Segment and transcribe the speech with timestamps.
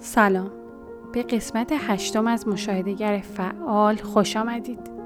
[0.00, 0.50] سلام.
[1.12, 4.97] به قسمت هشتم از مشاهدهگر فعال خوش آمدید.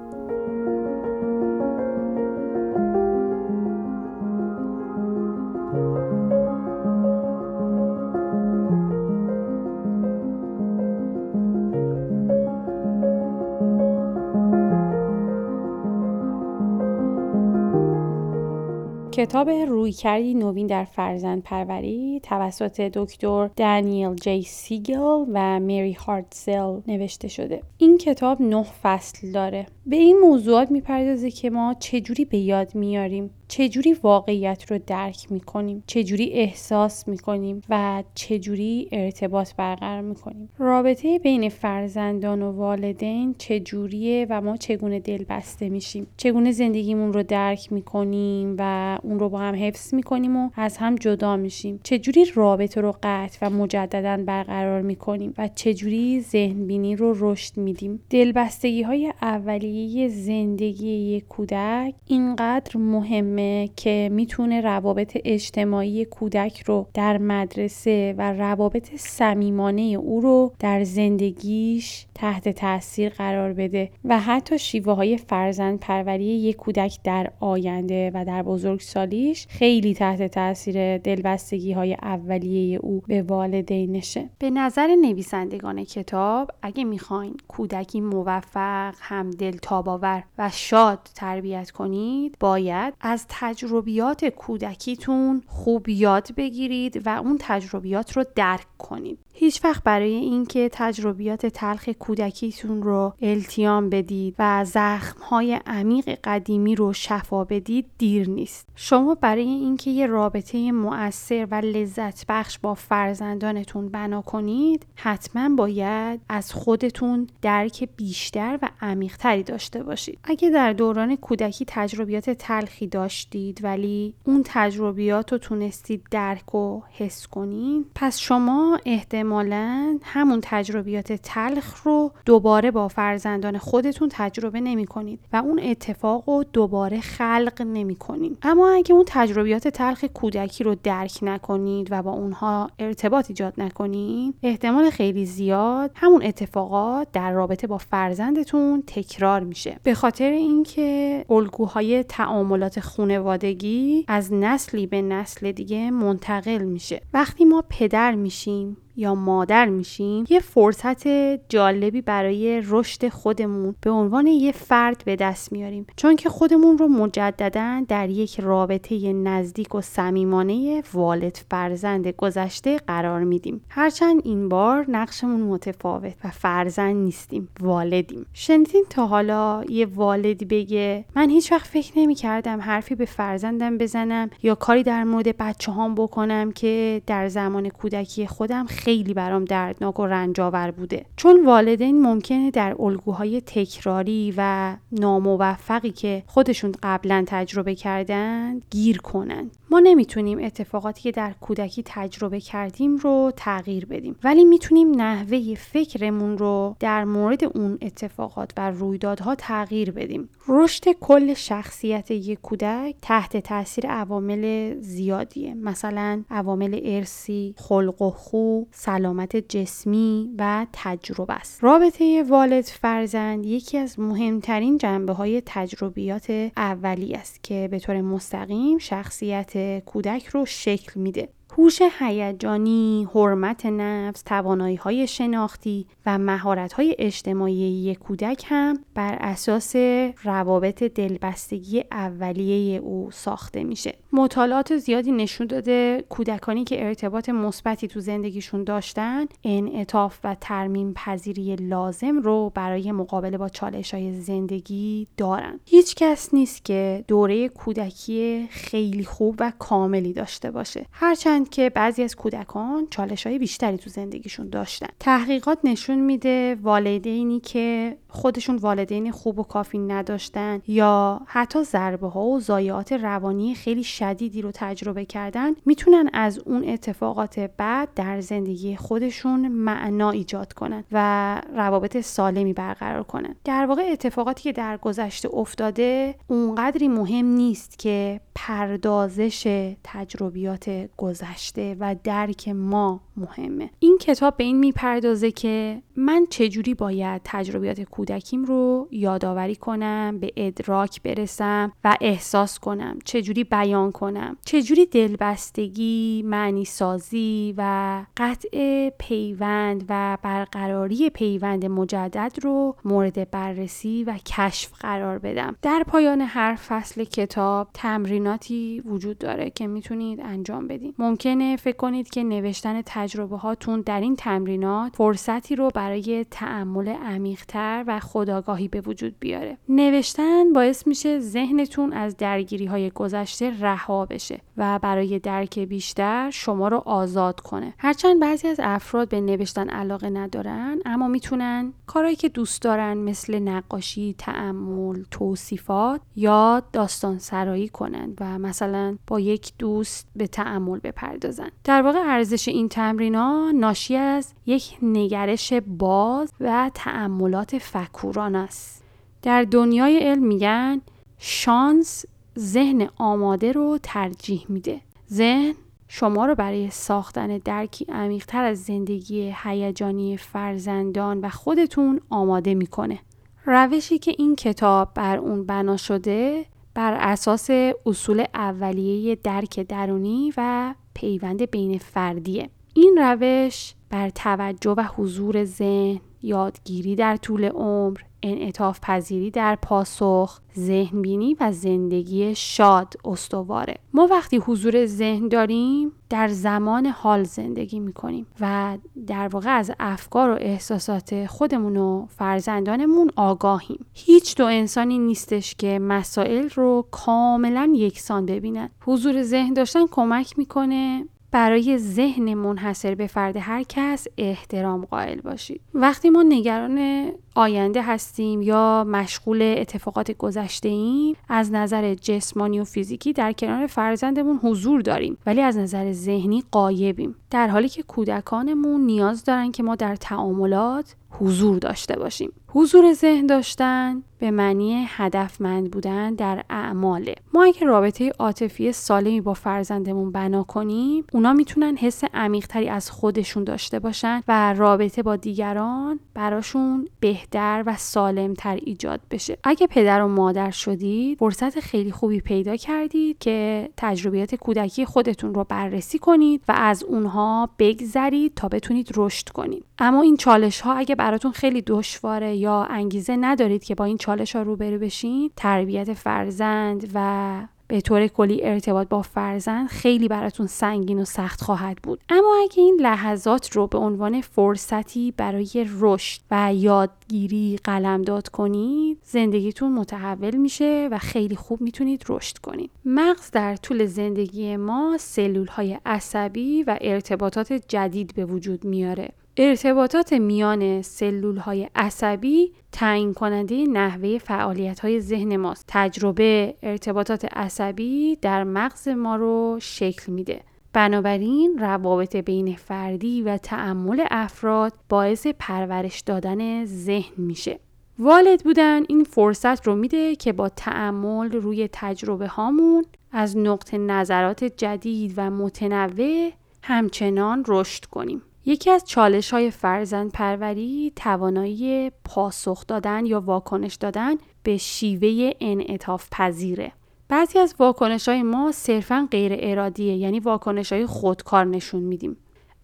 [19.22, 27.28] کتاب رویکردی نوین در فرزند پروری توسط دکتر دانیل جی سیگل و مری هارتزل نوشته
[27.28, 27.60] شده.
[27.78, 29.66] این کتاب نه فصل داره.
[29.86, 35.82] به این موضوعات می‌پردازه که ما چجوری به یاد میاریم چجوری واقعیت رو درک می‌کنیم؟
[35.86, 44.40] چجوری احساس می‌کنیم و چجوری ارتباط برقرار می‌کنیم؟ رابطه بین فرزندان و والدین چجوریه و
[44.40, 49.54] ما چگونه دل بسته میشیم؟ چگونه زندگیمون رو درک می‌کنیم و اون رو با هم
[49.54, 55.34] حفظ می‌کنیم و از هم جدا میشیم؟ چجوری رابطه رو قطع و مجددا برقرار می‌کنیم
[55.38, 63.41] و چجوری ذهن بینی رو رشد میدیم؟ دلبستگی های اولیه زندگی یک کودک اینقدر مهمه
[63.76, 72.06] که می‌تونه روابط اجتماعی کودک رو در مدرسه و روابط صمیمانه او رو در زندگیش
[72.14, 78.24] تحت تاثیر قرار بده و حتی شیوه های فرزند پروری یک کودک در آینده و
[78.24, 86.50] در بزرگسالیش خیلی تحت تاثیر دلبستگی های اولیه او به والدینشه به نظر نویسندگان کتاب
[86.62, 95.88] اگه می‌خواین کودکی موفق هم دلتاباور و شاد تربیت کنید باید از تجربیات کودکیتون خوب
[95.88, 102.82] یاد بگیرید و اون تجربیات رو درک کنید هیچ وقت برای اینکه تجربیات تلخ کودکیتون
[102.82, 108.68] رو التیام بدید و زخمهای عمیق قدیمی رو شفا بدید دیر نیست.
[108.74, 116.20] شما برای اینکه یه رابطه مؤثر و لذت بخش با فرزندانتون بنا کنید حتما باید
[116.28, 120.18] از خودتون درک بیشتر و عمیقتری داشته باشید.
[120.24, 122.86] اگه در دوران کودکی تجربیات تلخی
[123.22, 130.38] داشتید ولی اون تجربیات رو تونستید درک و حس کنید پس شما احتمال احتمالا همون
[130.42, 137.00] تجربیات تلخ رو دوباره با فرزندان خودتون تجربه نمی کنید و اون اتفاق رو دوباره
[137.00, 138.38] خلق نمی کنید.
[138.42, 144.34] اما اگه اون تجربیات تلخ کودکی رو درک نکنید و با اونها ارتباط ایجاد نکنید
[144.42, 152.02] احتمال خیلی زیاد همون اتفاقات در رابطه با فرزندتون تکرار میشه به خاطر اینکه الگوهای
[152.02, 157.00] تعاملات خانوادگی از نسلی به نسل دیگه منتقل میشه.
[157.14, 161.08] وقتی ما پدر میشیم یا مادر میشیم یه فرصت
[161.48, 165.86] جالبی برای رشد خودمون به عنوان یه فرد به دست میاریم.
[165.96, 173.24] چون که خودمون رو مجددا در یک رابطه نزدیک و صمیمانه والد فرزند گذشته قرار
[173.24, 173.64] میدیم.
[173.68, 178.26] هرچند این بار نقشمون متفاوت و فرزند نیستیم والدیم.
[178.32, 183.78] شنیدین تا حالا یه والدی بگه من هیچ وقت فکر نمی کردم حرفی به فرزندم
[183.78, 189.44] بزنم یا کاری در مورد بچه هم بکنم که در زمان کودکی خودم خیلی برام
[189.44, 191.04] دردناک و رنجاور بوده.
[191.16, 199.50] چون والدین ممکنه در الگوهای تکراری و ناموفقی که خودشون قبلا تجربه کردن گیر کنن.
[199.72, 204.16] ما نمی‌تونیم اتفاقاتی که در کودکی تجربه کردیم رو تغییر بدیم.
[204.24, 210.28] ولی می‌تونیم نحوه فکرمون رو در مورد اون اتفاقات و رویدادها تغییر بدیم.
[210.48, 215.54] رشد کل شخصیت یک کودک تحت تاثیر عوامل زیادیه.
[215.54, 221.64] مثلا عوامل ارسی خلق و خو سلامت جسمی و تجربه است.
[221.64, 228.78] رابطه والد فرزند یکی از مهمترین جنبه های تجربیات اولی است که به طور مستقیم
[228.78, 231.28] شخصیت کودک رو شکل میده.
[231.58, 239.16] هوش هیجانی، حرمت نفس، توانایی های شناختی و مهارت های اجتماعی یک کودک هم بر
[239.20, 239.76] اساس
[240.24, 243.98] روابط دلبستگی اولیه او ساخته میشه.
[244.12, 251.56] مطالعات زیادی نشون داده کودکانی که ارتباط مثبتی تو زندگیشون داشتن انعطاف و ترمیم پذیری
[251.56, 255.60] لازم رو برای مقابله با چالش های زندگی دارن.
[255.66, 260.86] هیچ کس نیست که دوره کودکی خیلی خوب و کاملی داشته باشه.
[260.92, 264.88] هرچند که بعضی از کودکان چالش های بیشتری تو زندگیشون داشتن.
[265.00, 272.24] تحقیقات نشون میده والدینی که خودشون والدین خوب و کافی نداشتن یا حتی ضربه ها
[272.24, 278.76] و ضایعات روانی خیلی شدیدی رو تجربه کردن می‌تونن از اون اتفاقات بعد در زندگی
[278.76, 283.34] خودشون معنا ایجاد کنن و روابط سالمی برقرار کنن.
[283.44, 291.96] در واقع اتفاقاتی که در گذشته افتاده اونقدری مهم نیست که پردازش تجربیات گذشته و
[292.04, 293.70] درک ما مهمه.
[293.78, 300.32] این کتاب به این می‌پردازه که من چجوری باید تجربیات کودکیم رو یادآوری کنم به
[300.36, 309.84] ادراک برسم و احساس کنم؟ چجوری بیان کنم؟ چجوری دلبستگی معنی سازی و قطع پیوند
[309.88, 317.04] و برقراری پیوند مجدد رو مورد بررسی و کشف قرار بدم؟ در پایان هر فصل
[317.04, 323.80] کتاب تمریناتی وجود داره که می‌تونید انجام بدید ممکنه فکر کنید که نوشتن تجربه هاتون
[323.80, 329.58] در این تمرینات فرصتی رو برای تعمل عمیقتر و خداگاهی به وجود بیاره.
[329.68, 336.68] نوشتن باعث میشه ذهنتون از درگیری های گذشته رها بشه و برای درک بیشتر شما
[336.68, 337.74] رو آزاد کنه.
[337.78, 343.38] هرچند بعضی از افراد به نوشتن علاقه ندارن اما می‌تونن کارهایی که دوست دارن مثل
[343.38, 351.48] نقاشی، تعمل، توصیفات یا داستان سرایی کنن و مثلا با یک دوست به تعمل بپردازن.
[351.64, 358.82] در واقع ارزش این تمرینا ناشی از یک نگرش باز و تعملات فکوران است.
[359.22, 360.80] در دنیای علم میگن
[361.18, 362.04] شانس
[362.38, 364.80] ذهن آماده رو ترجیح میده.
[365.10, 365.54] ذهن
[365.88, 372.98] شما رو برای ساختن درکی عمیقتر از زندگی هیجانی فرزندان و خودتون آماده می‌کنه.
[373.44, 377.50] روشی که این کتاب بر اون بنا شده بر اساس
[377.86, 382.50] اصول اولیه درک درونی و پیوند بین فردیه.
[382.74, 390.40] این روش بر توجه و حضور ذهن یادگیری در طول عمر انعطاف پذیری در پاسخ
[390.58, 393.74] ذهن بینی و زندگی شاد استواره.
[393.94, 400.30] ما وقتی حضور ذهن داریم در زمان حال زندگی می‌کنیم و در واقع از افکار
[400.30, 403.86] و احساسات خودمون و فرزندانمون آگاهیم.
[403.92, 408.70] هیچ دو انسانی نیستش که مسائل رو کاملا یکسان ببینن.
[408.80, 415.60] حضور ذهن داشتن کمک می‌کنه برای ذهن منحصر به فرد هر کس احترام قائل باشید.
[415.74, 423.12] وقتی ما نگران آینده هستیم یا مشغول اتفاقات گذشته ایم از نظر جسمانی و فیزیکی
[423.12, 427.14] در کنار فرزندمون حضور داریم ولی از نظر ذهنی قایبیم.
[427.30, 432.32] در حالی که کودکانمون نیاز دارن که ما در تعاملات حضور داشته باشیم.
[432.54, 437.14] حضور ذهن داشتن به معنی هدفمند بودن در اعماله.
[437.34, 443.44] ما اگه رابطه عاطفی سالمی با فرزندمون بنا کنیم اونا می‌تونن حس عمیقتری از خودشون
[443.44, 449.38] داشته باشن و رابطه با دیگران براشون بهتر و سالمتر ایجاد بشه.
[449.44, 455.44] اگه پدر و مادر شدید فرصت خیلی خوبی پیدا کردید که تجربیات کودکی خودتون رو
[455.44, 459.64] بررسی کنید و از اونها بگذرید تا بتونید رشد کنید.
[459.78, 464.36] اما این چالش ها اگه براتون خیلی دشواره یا انگیزه ندارید که با این چالش
[464.36, 471.00] ها روبرو بشین تربیت فرزند و به طور کلی ارتباط با فرزند خیلی براتون سنگین
[471.00, 472.00] و سخت خواهد بود.
[472.08, 479.72] اما اگه این لحظات رو به عنوان فرصتی برای رشد و یادگیری قلمداد کنید زندگیتون
[479.72, 482.70] متحول میشه و خیلی خوب می‌تونید رشد کنید.
[482.84, 489.08] مغز در طول زندگی ما سلول های عصبی و ارتباطات جدید به وجود میاره.
[489.36, 495.64] ارتباطات میان سلول های عصبی تعیین کننده نحوه فعالیت های ذهن ماست.
[495.68, 500.40] تجربه ارتباطات عصبی در مغز ما رو شکل میده.
[500.72, 507.58] بنابراین روابط بین فردی و تعمل افراد باعث پرورش دادن ذهن میشه.
[507.98, 514.44] والد بودن این فرصت رو میده که با تعمل روی تجربه هامون از نقطه نظرات
[514.44, 516.30] جدید و متنوع
[516.62, 518.22] همچنان رشد کنیم.
[518.46, 526.08] یکی از چالش های فرزند پروری توانایی پاسخ دادن یا واکنش دادن به شیوه انعطاف
[526.10, 526.72] پذیره.
[527.08, 532.16] بعضی از واکنش های ما صرفا غیر ارادیه یعنی واکنش های خودکار نشون میدیم.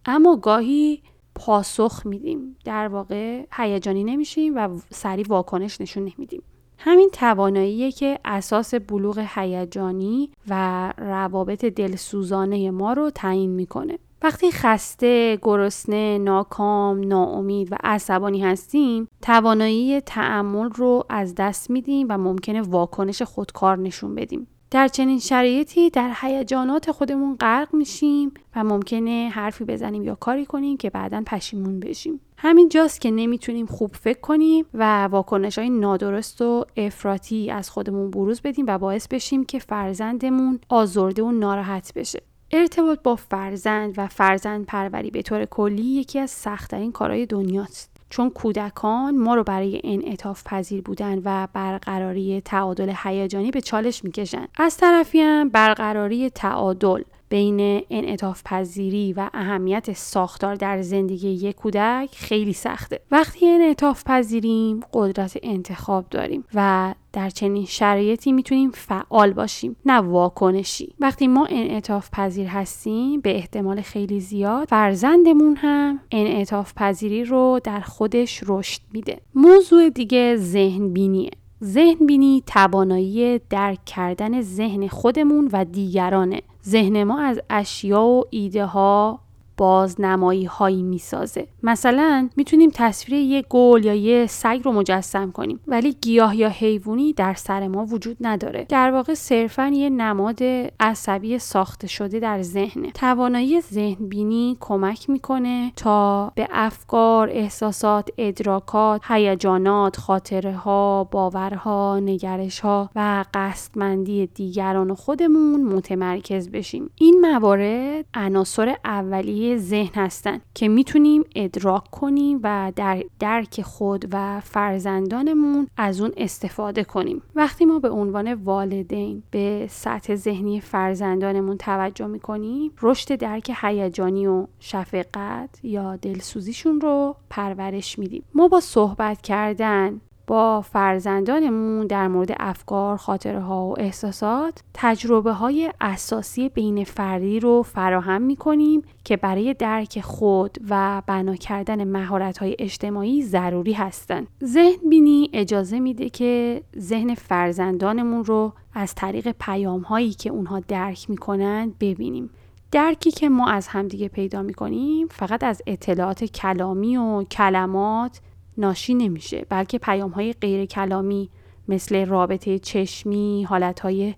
[0.05, 1.01] اما گاهی
[1.35, 2.57] پاسخ میدیم.
[2.65, 6.43] در واقع هیجانی نمیشیم و سریع واکنش نشون نمیدیم.
[6.77, 13.99] همین تواناییه که اساس بلوغ هیجانی و روابط دلسوزانه ما رو تعیین می‌کنه.
[14.21, 22.17] وقتی خسته، گرسنه، ناکام، ناامید و عصبانی هستیم، توانایی تعمل رو از دست میدیم و
[22.17, 24.47] ممکنه واکنش خودکار نشون بدیم.
[24.71, 30.77] در چنین شرایطی در هیجانات خودمون غرق میشیم و ممکنه حرفی بزنیم یا کاری کنیم
[30.77, 36.41] که بعدا پشیمون بشیم همین جاست که نمی‌تونیم خوب فکر کنیم و واکنش های نادرست
[36.41, 42.21] و افراطی از خودمون بروز بدیم و باعث بشیم که فرزندمون آزرده و ناراحت بشه
[42.51, 47.89] ارتباط با فرزند و فرزند پروری به طور کلی یکی از سختترین کارهای دنیاست.
[48.09, 54.47] چون کودکان ما رو برای انعطاف پذیر بودن و برقراری تعادل هیجانی به چالش می‌کشن.
[54.57, 62.09] از طرفی هم برقراری تعادل بین انعطاف پذیری و اهمیت ساختار در زندگی یک کودک
[62.15, 62.99] خیلی سخته.
[63.11, 70.95] وقتی انعطاف پذیریم قدرت انتخاب داریم و در چنین شرایطی می‌تونیم فعال باشیم نه واکنشی.
[70.99, 77.79] وقتی ما انعطاف پذیر هستیم به احتمال خیلی زیاد فرزندمون هم انعطاف پذیری رو در
[77.79, 79.21] خودش رشد میده.
[79.35, 81.29] موضوع دیگه ذهن بینیه
[81.63, 86.41] ذهن بینی توانایی درک کردن ذهن خودمون و دیگرانه.
[86.65, 89.19] ذهن ما از اشیا و ایده ها
[89.59, 91.47] بازنمایی هایی می‌سازه.
[91.63, 97.13] مثلا می‌تونیم تصویر یه گل یا یه سگ رو مجسم کنیم ولی گیاه یا حیوانی
[97.13, 98.65] در سر ما وجود نداره.
[98.69, 100.43] در واقع صرفا یه نماد
[100.79, 109.01] عصبی ساخته شده در ذهن توانایی ذهن بینی کمک می‌کنه تا به افکار احساسات ادراکات
[109.07, 116.89] هیجانات خاطره ها باورها نگرش ها و قصدمندی دیگران و خودمون متمرکز بشیم.
[116.95, 124.39] این موارد عناصر اولیه ذهن هستن که می‌تونیم ادراک کنیم و در درک خود و
[124.39, 127.21] فرزندانمون از اون استفاده کنیم.
[127.35, 134.47] وقتی ما به عنوان والدین به سطح ذهنی فرزندانمون توجه می‌کنیم رشد درک هیجانی و
[134.59, 138.23] شفقت یا دلسوزیشون رو پرورش میدیم.
[138.33, 145.71] ما با صحبت کردن با فرزندانمون در مورد افکار، خاطره ها و احساسات تجربه های
[145.81, 152.37] اساسی بین فردی رو فراهم می کنیم که برای درک خود و بنا کردن مهارت
[152.37, 154.27] های اجتماعی ضروری هستند.
[154.43, 161.09] ذهن بینی اجازه میده که ذهن فرزندانمون رو از طریق پیام هایی که اونها درک
[161.09, 162.29] می‌کنن ببینیم.
[162.71, 168.19] درکی که ما از همدیگه پیدا می‌کنیم فقط از اطلاعات کلامی و کلمات
[168.59, 171.29] ناشی نمیشه بلکه پیام های غیر کلامی
[171.67, 174.13] مثل رابطه چشمی، حالت های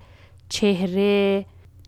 [0.50, 1.46] چهره،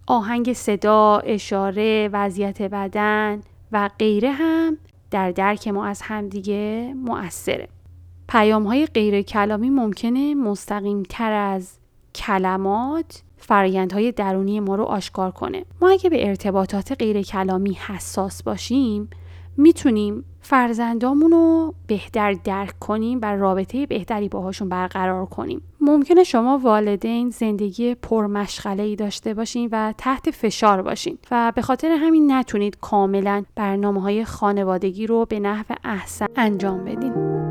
[0.07, 3.41] آهنگ صدا، اشاره، وضعیت بدن
[3.72, 4.77] و غیره هم
[5.12, 7.67] در درک ما از همدیگه مؤثره.
[8.29, 11.77] پیام های غیر کلامی ممکنه مستقیم تر از
[12.15, 15.65] کلمات فرایندهای درونی ما رو آشکار کنه.
[15.81, 19.10] ما اگه به ارتباطات غیر کلامی حساس باشیم
[19.57, 25.62] می‌تونیم فرزندامون رو بهتر درک کنیم و رابطه بهتری باهاشون برقرار کنیم.
[25.81, 31.91] ممکنه شما والدین زندگی پرمشغله ای داشته باشین و تحت فشار باشین و به خاطر
[31.91, 37.42] همین نتونید کاملا برنامه های خانوادگی رو به نحو احسن انجام بدین.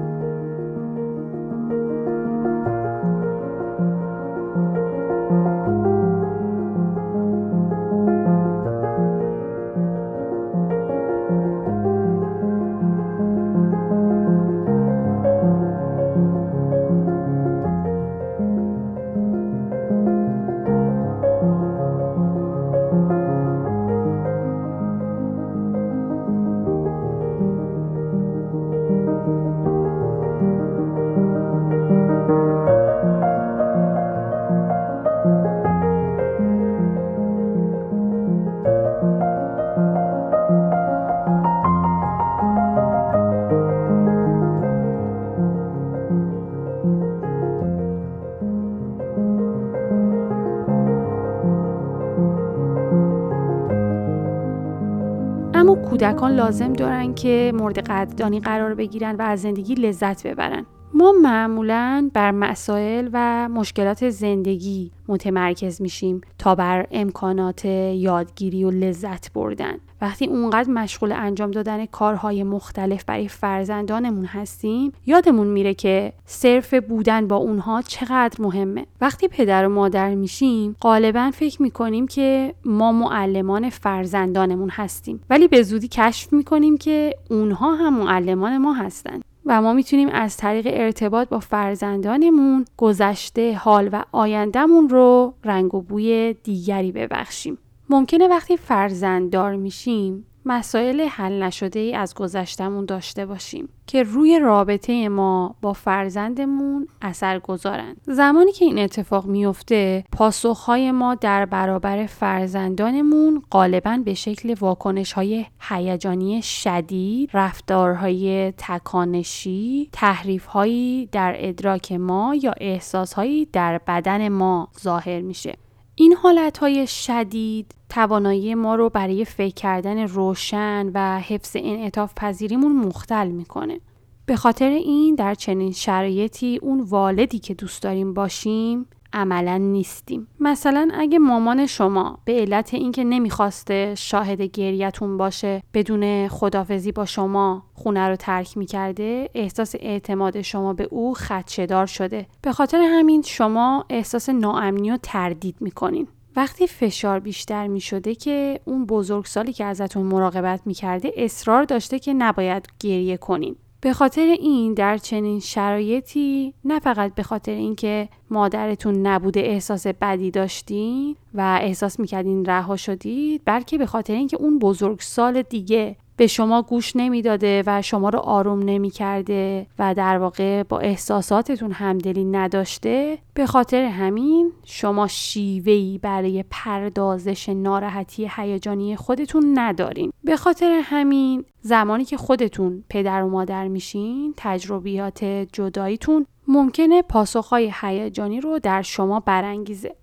[56.03, 60.67] کودکان لازم دارن که مورد قدردانی قرار بگیرن و از زندگی لذت ببرن.
[60.95, 69.33] ما معمولا بر مسائل و مشکلات زندگی متمرکز میشیم تا بر امکانات یادگیری و لذت
[69.33, 69.79] بردن.
[70.03, 77.29] وقتی اونقدر مشغول انجام دادن کارهای مختلف برای فرزندانمون هستیم یادمون میره که صرف بودن
[77.29, 78.87] با اونها چقدر مهمه.
[79.01, 85.21] وقتی پدر و مادر میشیم غالبا فکر می‌کنیم که ما معلمان فرزندانمون هستیم.
[85.31, 89.21] ولی به زودی کشف می‌کنیم که اونها هم معلمان ما هستن.
[89.47, 95.81] و ما می‌تونیم از طریق ارتباط با فرزندانمون گذشته حال و آیندهمون رو رنگ و
[95.81, 97.59] بوی دیگری ببخشیم.
[97.93, 104.39] ممکنه وقتی فرزند دار میشیم مسائل حل نشده ای از گذشتمون داشته باشیم که روی
[104.39, 108.01] رابطه ما با فرزندمون اثر گذارند.
[108.07, 115.47] زمانی که این اتفاق میفته پاسخهای ما در برابر فرزندانمون غالبا به شکل واکنش های
[115.61, 124.69] هیجانی شدید، رفتارهای تکانشی، تحریف هایی در ادراک ما یا احساس هایی در بدن ما
[124.81, 125.55] ظاهر میشه.
[125.95, 132.77] این حالت های شدید توانایی ما رو برای فکر کردن روشن و حفظ انعطاف پذیریمون
[132.77, 133.81] مختل می‌کنه.
[134.27, 140.29] به خاطر این در چنین شرایطی اون والدی که دوست داریم باشیم عملا نیستیم.
[140.41, 147.63] مثلا اگه مامان شما به علت اینکه نمی‌خواسته شاهد گریتون باشه بدون خدافزی با شما
[147.75, 152.27] خونه رو ترک می‌کرده احساس اعتماد شما به او خدشدار شده.
[152.43, 156.09] به خاطر همین شما احساس ناامنی و تردید می‌کنین.
[156.37, 161.99] وقتی فشار بیشتر می شده که اون بزرگسالی که ازتون مراقبت می کرده اصرار داشته
[161.99, 163.57] که نباید گریه کنین.
[163.81, 170.31] به خاطر این در چنین شرایطی نه فقط به خاطر اینکه مادرتون نبوده احساس بدی
[170.31, 176.27] داشتین و احساس می‌کردین رها شدید بلکه به خاطر اینکه اون بزرگ سال دیگه به
[176.27, 183.19] شما گوش نمی‌داده و شما رو آروم نمی‌کرده و در واقع با احساساتتون همدلی نداشته.
[183.35, 190.13] به خاطر همین شما شیوهی برای پردازش ناراحتی هیجانی خودتون ندارین.
[190.25, 198.41] به خاطر همین زمانی که خودتون پدر و مادر میشین تجربیات جداییتون ممکنه پاسخهای هیجانی
[198.41, 199.95] رو در شما برانگیزه.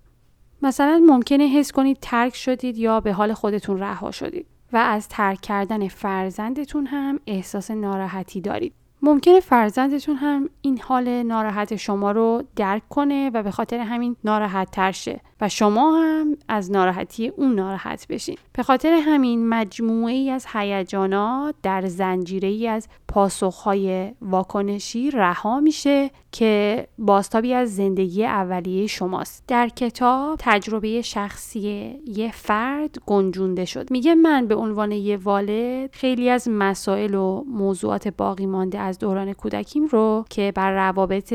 [0.62, 4.46] مثلا ممکنه حس کنید ترک شدید یا به حال خودتون رها شدید.
[4.72, 8.74] و از ترک کردن فرزندتون هم احساس ناراحتی دارید.
[9.02, 14.70] ممکنه فرزندتون هم این حال ناراحت شما رو درک کنه و به خاطر همین ناراحت
[14.70, 20.30] تر شه و شما هم از ناراحتی اون ناراحت بشین به خاطر همین مجموعه ای
[20.30, 28.86] از هیجانات در زنجیره ای از پاسخهای واکنشی رها میشه که باستابی از زندگی اولیه
[28.86, 29.44] شماست.
[29.48, 33.90] در کتاب تجربه شخصی یه فرد گنجونده شد.
[33.90, 39.32] میگه من به عنوان یه والد خیلی از مسائل و موضوعات باقی مانده از دوران
[39.32, 41.32] کودکیم رو که بر روابط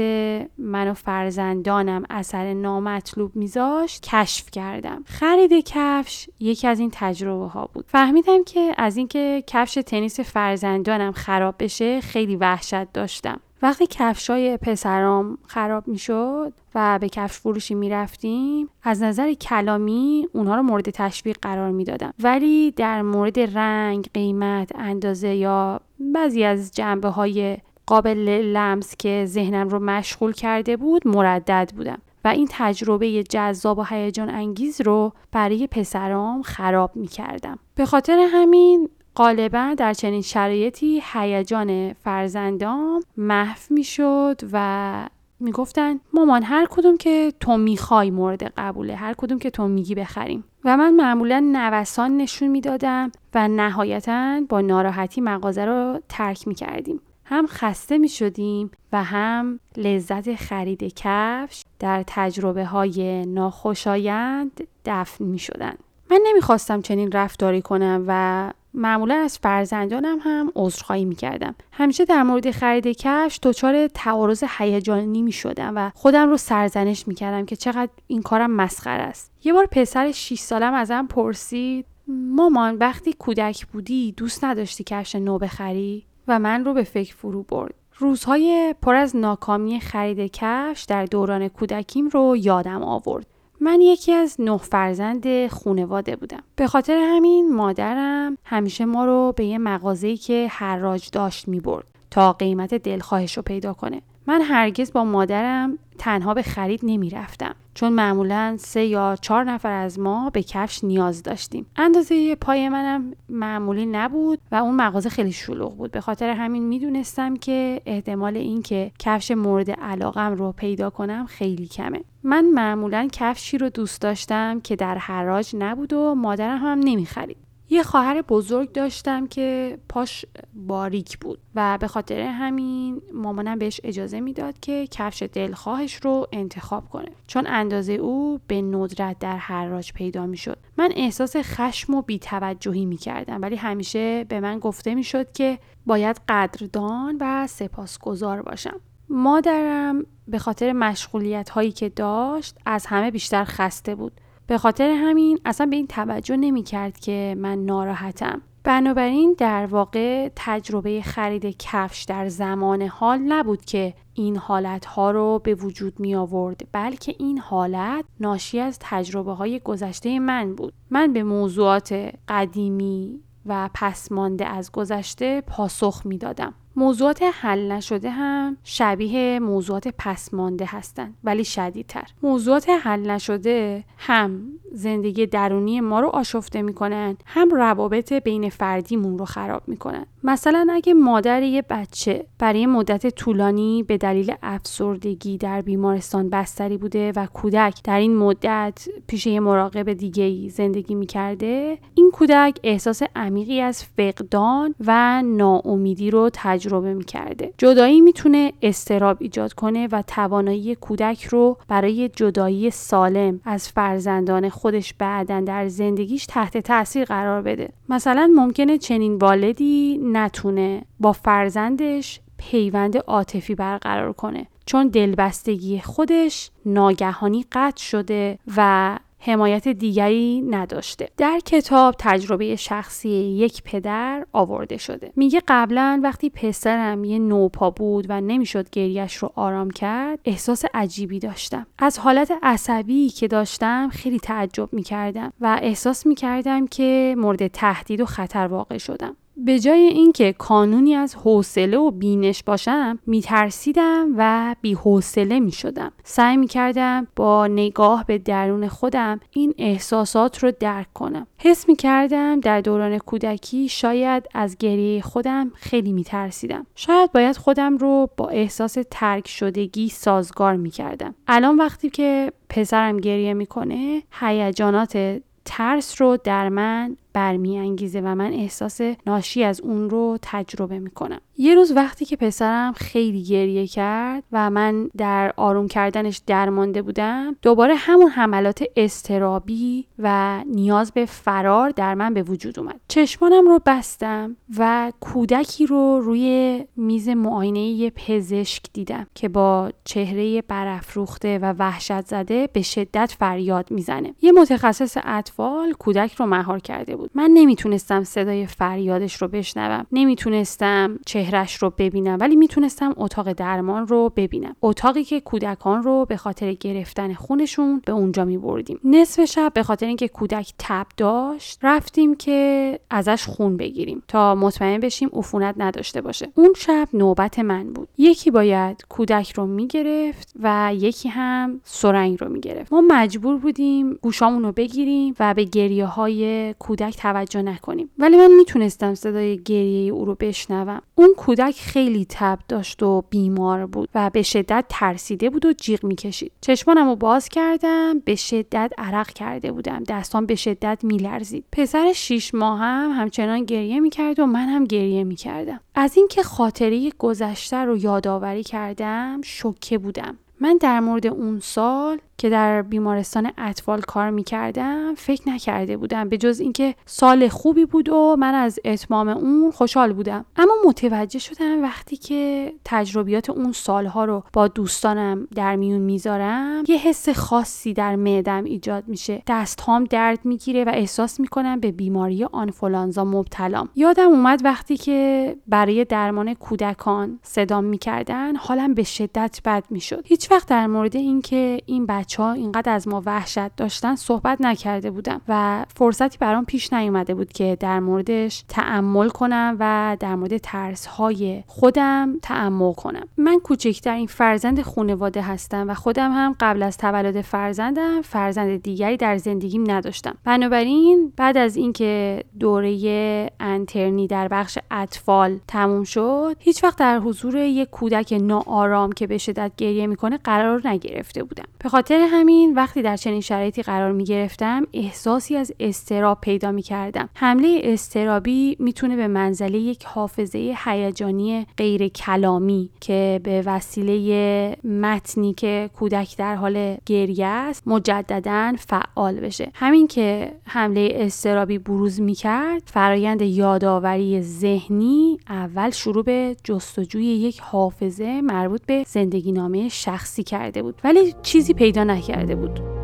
[0.58, 5.04] من و فرزندانم اثر نامطلوب میذاشت کشف کردم.
[5.06, 7.86] خرید کفش یکی از این تجربه ها بود.
[7.88, 13.40] فهمیدم که از اینکه کفش تنیس فرزندانم خراب بشه خیلی وحشت داشتم.
[13.66, 20.62] وقتی کفشای پسرام خراب می‌شد و به کفش فروشی می‌رفتیم از نظر کلامی اونها رو
[20.64, 27.58] مورد تشویق قرار می‌دادم ولی در مورد رنگ قیمت اندازه یا بعضی از جنبه های
[27.86, 33.84] قابل لمس که ذهنم رو مشغول کرده بود مردد بودم و این تجربه جذاب و
[33.84, 37.60] هیجان انگیز رو برای پسرام خراب می کردم.
[37.76, 46.44] به خاطر همین غالبا در چنین شرایطی هیجان فرزندام محو می شد و می‌گفتن مامان
[46.44, 50.94] هر کدوم که تو می‌خوای مورد قبوله هر کدوم که تو میگی بخریم و من
[50.94, 58.10] معمولا نوسان نشون می‌دادم و نهایتا با ناراحتی مغازه رو ترک می‌کردیم هم خسته می
[58.10, 65.74] شدیم و هم لذت خرید کفش در تجربه های ناخوشایند دفن می شدن.
[66.12, 71.56] من نمی‌خواستم چنین رفتاری کنم و معمولا از فرزندانم هم عذرخواهی می‌کردم.
[71.72, 77.46] همیشه در مورد خرید کفش دچار تعارض هیجانی می شدم و خودم رو سرزنش می‌کردم
[77.46, 79.32] که چقدر این کارم مسخر است.
[79.44, 85.38] یه بار پسر 6 سالم ازم پرسید مامان وقتی کودک بودی دوست نداشتی کفش نو
[85.38, 87.74] بخری؟ و من رو به فکر فرو برد.
[87.98, 93.28] روزهای پر از ناکامی خرید کفش در دوران کودکیم رو یادم آورد.
[93.66, 96.44] من یکی از نه فرزند خونواده بودم.
[96.56, 101.88] به خاطر همین مادرم همیشه ما رو به یه مغازه‌ای که حراج داشت می برد
[102.12, 104.02] تا قیمت دلخواهش رو پیدا کنه.
[104.28, 109.72] من هرگز با مادرم تنها به خرید نمی رفتم چون معمولا سه یا چهار نفر
[109.72, 111.66] از ما به کفش نیاز داشتیم.
[111.76, 115.92] اندازه پای منم معمولی نبود و اون مغازه خیلی شلوغ بود.
[115.92, 122.02] به خاطر همین می‌دونستم که احتمال اینکه کفش مورد علاقم رو پیدا کنم خیلی کمه.
[122.24, 127.38] من معمولا کفشی رو دوست داشتم که در حراج نبود و مادرم هم نمی‌خرید.
[127.70, 134.20] یه خواهر بزرگ داشتم که پاش باریک بود و به خاطر همین مامانم بهش اجازه
[134.20, 137.12] می‌داد که کفش دلخواهش رو انتخاب کنه.
[137.28, 140.58] چون اندازه او به ندرت در حراج پیدا می‌شد.
[140.78, 147.18] من احساس خشم و بیتوجهی می‌کردم ولی همیشه به من گفته می‌شد که باید قدردان
[147.20, 148.80] و سپاسگزار باشم.
[149.10, 154.22] مادرم به خاطر مشغولیت هایی که داشت از همه بیشتر خسته بود.
[154.48, 158.42] به خاطر همین اصلا به این توجه نمی کرد که من ناراحتم.
[158.64, 165.42] بنابراین در واقع تجربه خرید کفش در زمان حال نبود که این حالت ها رو
[165.44, 170.74] به وجود می آورد بلکه این حالت ناشی از تجربه های گذشته من بود.
[170.90, 178.58] من به موضوعات قدیمی و پسمانده از گذشته پاسخ می دادم موضوعات حل نشده هم
[178.64, 182.04] شبیه موضوعات پسمانده هستند ولی شدیدتر.
[182.24, 189.26] موضوعات حل نشده هم زندگی درونی ما رو آشفته می‌کنن هم روابط بین فردیمون رو
[189.26, 190.06] خراب می‌کنن.
[190.24, 197.12] مثلا اگه مادر یه بچه برای مدت طولانی به دلیل افسردگی در بیمارستان بستری بوده
[197.16, 203.62] و کودک در این مدت پیش یه مراقب دیگه زندگی می‌کرده این کودک احساس عمیقی
[203.62, 207.54] از فقدان و ناامیدی رو تجربه می‌کرده.
[207.58, 214.94] جدایی می‌تونه استراب ایجاد کنه و توانایی کودک رو برای جدایی سالم از فرزندان خودش
[214.94, 217.70] بعدا در زندگیش تحت تاثیر قرار بده.
[217.90, 227.46] مثلا ممکنه چنین والدی نتونه با فرزندش پیوند عاطفی برقرار کنه چون دلبستگی خودش ناگهانی
[227.52, 231.10] قطع شده و حمایت دیگری نداشته.
[231.18, 235.12] در کتاب تجربه شخصی یک پدر آورده شده.
[235.16, 241.20] میگه قبلا وقتی پسرم یه نوپا بود و نمی‌شد گریش رو آرام کرد احساس عجیبی
[241.20, 241.68] داشتم.
[241.78, 248.06] از حالت عصبی که داشتم خیلی تعجب می‌کردم و احساس می‌کردم که مورد تهدید و
[248.06, 249.16] خطر واقع شدم.
[249.38, 255.92] به جای اینکه کانونی از حوصله و بینش باشم میترسیدم و بیحوصله می‌شدم.
[256.04, 261.28] سعی می‌کردم با نگاه به درون خودم این احساسات رو درک کنم.
[261.38, 266.66] حس می‌کردم در دوران کودکی شاید از گریه خودم خیلی میترسیدم.
[266.76, 271.16] شاید باید خودم رو با احساس ترک شدگی سازگار می‌کردم.
[271.28, 278.82] الان وقتی که پسرم گریه می‌کنه هیجانات ترس رو در من برمیانگیزه و من احساس
[279.08, 281.20] ناشی از اون رو تجربه می‌کنم.
[281.38, 287.36] یه روز وقتی که پسرم خیلی گریه کرد و من در آروم کردنش درمانده بودم
[287.42, 292.80] دوباره همون حملات استرابی و نیاز به فرار در من به وجود اومد.
[292.88, 301.40] چشمانم رو بستم و کودکی رو روی میز معاینه پزشک دیدم که با چهره برافروخته
[301.40, 304.14] و وحشت زده به شدت فریاد می‌زنه.
[304.22, 307.05] یه متخصص اطفال کودک رو مهار کرده بود.
[307.14, 309.86] من نمی‌تونستم صدای فریادش رو بشنوم.
[309.92, 314.56] نمی‌تونستم چهرش رو ببینم ولی می‌تونستم اتاق درمان رو ببینم.
[314.62, 318.80] اتاقی که کودکان رو به خاطر گرفتن خونشون به اونجا میبردیم.
[318.84, 324.80] نصف شب به خاطر اینکه کودک تب داشت رفتیم که ازش خون بگیریم تا مطمئن
[324.80, 326.30] بشیم عفونت نداشته باشه.
[326.36, 327.88] اون شب نوبت من بود.
[327.98, 332.74] یکی باید کودک رو می‌گرفت و یکی هم سرنگ رو می‌گرفت.
[332.74, 337.90] ما مجبور بودیم گوشامون رو بگیریم و به گریه های کودک توجه نکنیم.
[337.98, 340.82] ولی من می‌تونستم صدای گریه او رو بشنوم.
[340.96, 345.84] اون کودک خیلی تب داشت و بیمار بود و به شدت ترسیده بود و جیغ
[345.84, 346.32] می‌کشید.
[346.42, 349.84] چشمانم رو باز کردم به شدت عرق کرده بودم.
[349.84, 351.46] دستان به شدت میلرزید.
[351.52, 355.60] پسر شیش ماه هم همچنان گریه می‌کرد و من هم گریه می‌کردم.
[355.76, 360.18] از اینکه خاطره گذشته رو یادآوری کردم شوکه بودم.
[360.40, 366.10] من در مورد اون سال که در بیمارستان اطفال کار می‌کردم فکر نکرده بودم.
[366.10, 370.26] به جز اینکه سال خوبی بود و من از اتمام اون خوشحال بودم.
[370.38, 376.78] اما متوجه شدم وقتی که تجربیات اون سالها رو با دوستانم در میون می‌ذارم یه
[376.78, 379.24] حس خاصی در معدم ایجاد میشه.
[379.28, 385.86] دستهام درد می‌گیره و احساس می‌کنم به بیماری آنفولانزا مبتلام یادم اومد وقتی که برای
[385.86, 390.02] درمان کودکان صدام می‌کردن حالم به شدت بد می‌شد.
[390.06, 394.92] هیچ وقت در مورد اینکه این بچه ها اینقدر از ما وحشت داشتن صحبت نکرده
[394.92, 400.38] بودم و فرصتی برام پیش نیومده بود که در موردش تعمل کنم و در مورد
[400.38, 403.08] ترس های خودم تعمل کنم.
[403.18, 409.18] من کوچکترین فرزند خانواده هستم و خودم هم قبل از تولد فرزندم فرزند دیگری در
[409.18, 410.18] زندگیم نداشتم.
[410.24, 417.36] بنابراین بعد از اینکه دوره انترنی در بخش اطفال تموم شد هیچ وقت در حضور
[417.36, 421.46] یک کودک ناآرام که به شدت گریه می‌کنه قرار نگرفته بودم.
[421.60, 426.62] به خاطر همین وقتی در چنین شرایطی قرار می گرفتم احساسی از استراب پیدا می
[426.62, 435.34] کردم حمله استرابی می‌تونه به منزله یک حافظه هیجانی غیر کلامی که به وسیله متنی
[435.34, 439.52] که کودک در حال گریه است مجددا فعال بشه.
[439.54, 447.40] همین که حمله استرابی بروز می کرد فرایند یادآوری ذهنی اول شروع به جستجوی یک
[447.40, 450.76] حافظه مربوط به زندگی نامه شخصی کرده بود.
[450.84, 452.75] ولی چیزی پیدا نکرده بود.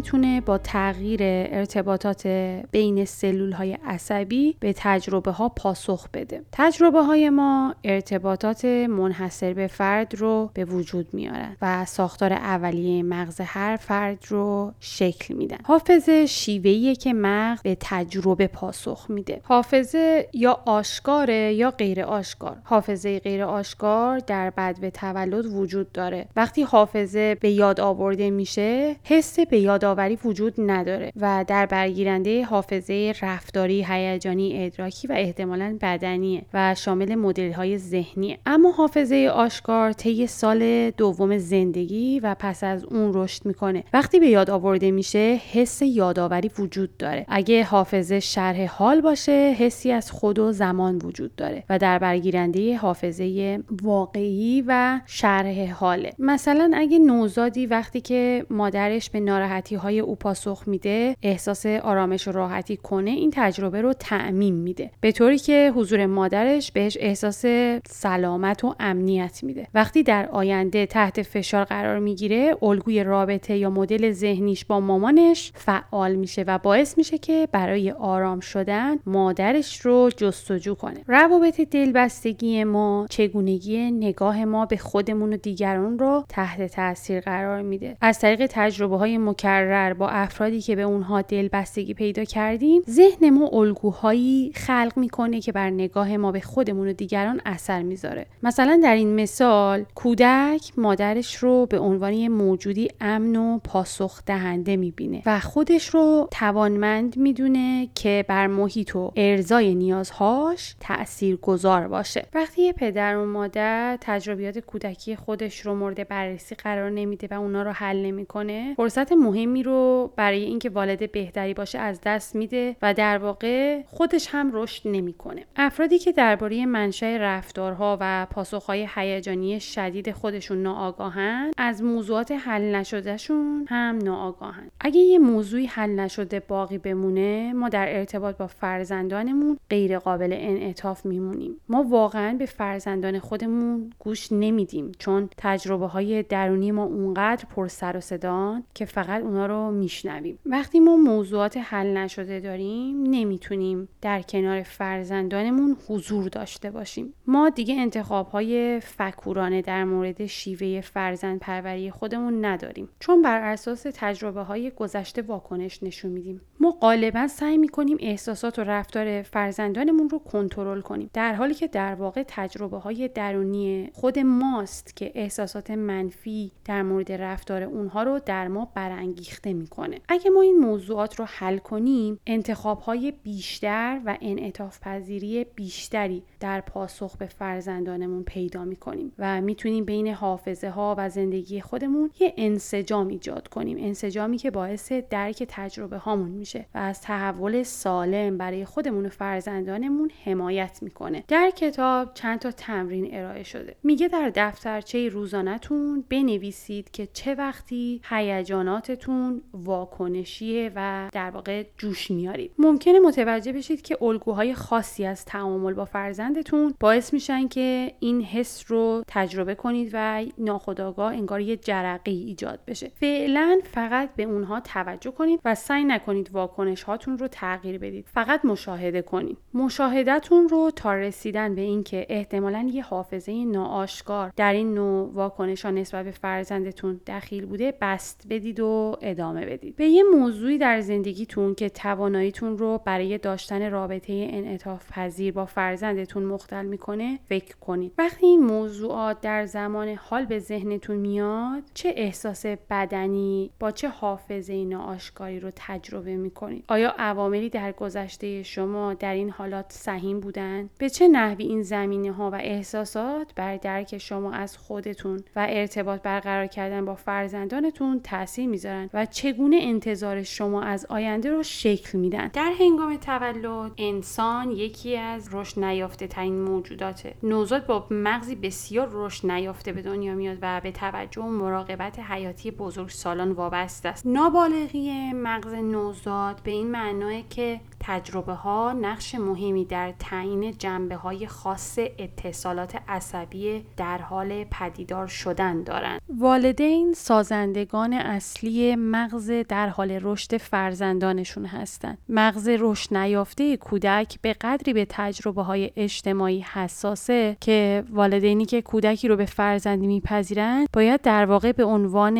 [0.00, 2.26] می‌تونه با تغییر ارتباطات
[2.70, 6.42] بین سلول های عصبی به تجربه ها پاسخ بده.
[6.52, 13.40] تجربه های ما ارتباطات منحصر به فرد رو به وجود میارن و ساختار اولیه مغز
[13.40, 15.56] هر فرد رو شکل میدن.
[15.64, 19.40] حافظه شیوهیه که مغز به تجربه پاسخ میده.
[19.44, 22.56] حافظه یا آشکاره یا غیر آشکار.
[22.64, 26.26] حافظه غیر آشکار در بدو تولد وجود داره.
[26.36, 33.14] وقتی حافظه به یاد آورده میشه حس به یادآوری وجود نداره و در برگیرنده حافظه
[33.22, 38.38] رفتاری هیجانی ادراکی و احتمالا بدنیه و شامل مدل های ذهنیه.
[38.46, 43.84] اما حافظه آشکار طی سال دوم زندگی و پس از اون رشد می‌کنه.
[43.92, 47.26] وقتی به یاد آورده میشه حس یادآوری وجود داره.
[47.28, 52.76] اگه حافظه شرح حال باشه حسی از خود و زمان وجود داره و در برگیرنده
[52.76, 56.12] حافظه واقعی و شرح حاله.
[56.18, 62.32] مثلا اگه نوزادی وقتی که مادرش به ناراحتی های او پاسخ میده احساس آرامش و
[62.32, 64.90] راحتی کنه این تجربه رو تعمین میده.
[65.00, 67.44] به طوری که حضور مادرش بهش احساس
[67.86, 69.66] سلامت و امنیت میده.
[69.74, 76.14] وقتی در آینده تحت فشار قرار می‌گیره الگوی رابطه یا مدل ذهنیش با مامانش فعال
[76.14, 81.00] میشه و باعث میشه که برای آرام شدن مادرش رو جستجو کنه.
[81.06, 87.96] روابط دلبستگی ما چگونگی نگاه ما به خودمون و دیگران رو تحت تاثیر قرار میده.
[88.00, 93.48] از طریق تجربه های مکرر با افرادی که به اونها دلبستگی پیدا کردیم ذهن ما
[93.52, 98.26] الگوهایی خلق می‌کنه که بر نگاه ما به خودمون و دیگران اثر می‌ذاره.
[98.42, 105.22] مثلا در این مثال کودک مادرش رو به عنوان موجودی امن و پاسخ دهنده می‌بینه
[105.26, 112.26] و خودش رو توانمند می‌دونه که بر محیط و ارزای نیازهاش تأثیر گذار باشه.
[112.34, 117.62] وقتی یه پدر و مادر تجربیات کودکی خودش رو مورد بررسی قرار نمیده و اونا
[117.62, 122.94] رو حل نمی‌کنه فرصت مهمی رو برای اینکه والد بهتری باشه از دست میده و
[122.94, 125.44] در واقع خودش هم رشد نمی‌کنه.
[125.56, 133.66] افرادی که درباره منشأ رفتارها و پاسخهای هیجانی شدید خودشون ناآگاهن از موضوعات حل نشدهشون
[133.68, 134.68] هم ناآگاهن.
[134.80, 141.06] اگه یه موضوعی حل نشده باقی بمونه ما در ارتباط با فرزندانمون غیر قابل انعطاف
[141.06, 141.56] میمونیم.
[141.68, 147.96] ما واقعا به فرزندان خودمون گوش نمیدیم چون تجربه های درونی ما اونقدر پر سر
[147.96, 150.38] و صدان که فقط اونا رو میشنویم.
[150.46, 157.14] وقتی ما موضوعات حل نشده داریم نمی‌تونیم در کنار فرزندانمون حضور داشته باشیم.
[157.26, 163.86] ما دیگه انتخاب های فکورانه در مورد شیوه فرزند پروری خودمون نداریم چون بر اساس
[163.94, 166.40] تجربه های گذشته واکنش نشون میدیم.
[166.62, 171.10] ما غالبا سعی می‌کنیم احساسات و رفتار فرزندانمون رو کنترل کنیم.
[171.12, 177.12] در حالی که در واقع تجربه های درونی خود ماست که احساسات منفی در مورد
[177.12, 179.98] رفتار اونها رو در ما برانگیخته می‌کنه.
[180.08, 186.60] اگه ما این موضوعات رو حل کنیم انتخاب های بیشتر و انعطاف پذیری بیشتری در
[186.60, 193.08] پاسخ به فرزندانمون پیدا می‌کنیم و می‌تونیم بین حافظه ها و زندگی خودمون یه انسجام
[193.08, 193.76] ایجاد کنیم.
[193.80, 196.49] انسجامی که باعث درک تجربه هامون میشه.
[196.58, 201.24] و از تحول سالم برای خودمون و فرزندانمون حمایت می‌کنه.
[201.28, 203.76] در کتاب چند تا تمرین ارائه شده.
[203.82, 212.52] میگه در دفترچه روزانهتون بنویسید که چه وقتی هیجاناتتون واکنشیه و در واقع جوش میارید.
[212.58, 218.64] ممکنه متوجه بشید که الگوهای خاصی از تعامل با فرزندتون باعث میشن که این حس
[218.68, 222.90] رو تجربه کنید و ناخودآگاه انگار یه جرقه ایجاد بشه.
[222.94, 228.06] فعلا فقط به اونها توجه کنید و سعی نکنید واکنش هاتون رو تغییر بدید.
[228.12, 229.38] فقط مشاهده کنید.
[229.54, 235.70] مشاهدتون رو تا رسیدن به اینکه احتمالا یه حافظه ناآشکار در این نوع واکنش ها
[235.70, 239.76] نسبت به فرزندتون دخیل بوده بست بدید و ادامه بدید.
[239.76, 246.22] به یه موضوعی در زندگیتون که تواناییتون رو برای داشتن رابطه انعطاف پذیر با فرزندتون
[246.22, 247.92] مختل می‌کنه فکر کنید.
[247.98, 254.64] وقتی این موضوعات در زمان حال به ذهنتون میاد چه احساس بدنی با چه حافظه
[254.64, 260.90] ناآشکاری رو تجربه می‌کنید آیا عواملی در گذشته شما در این حالات سهیم بودن به
[260.90, 266.46] چه نحوی این زمینه ها و احساسات بر درک شما از خودتون و ارتباط برقرار
[266.46, 272.52] کردن با فرزندانتون تاثیر می‌ذارن و چگونه انتظار شما از آینده رو شکل میدن در
[272.60, 277.14] هنگام تولد انسان یکی از رشد نیافته ترین موجوداته.
[277.22, 282.50] نوزاد با مغزی بسیار رشد نیافته به دنیا میاد و به توجه و مراقبت حیاتی
[282.50, 284.06] بزرگ سالان وابسته است.
[284.06, 290.96] نابالغی مغز نوزاد میاد به این معناه که تجربه ها نقش مهمی در تعیین جنبه
[290.96, 296.00] های خاص اتصالات عصبی در حال پدیدار شدن دارند.
[296.18, 301.98] والدین سازندگان اصلی مغز در حال رشد فرزندانشون هستند.
[302.08, 309.08] مغز رشد نیافته کودک به قدری به تجربه های اجتماعی حساسه که والدینی که کودکی
[309.08, 312.18] رو به فرزندی میپذیرند باید در واقع به عنوان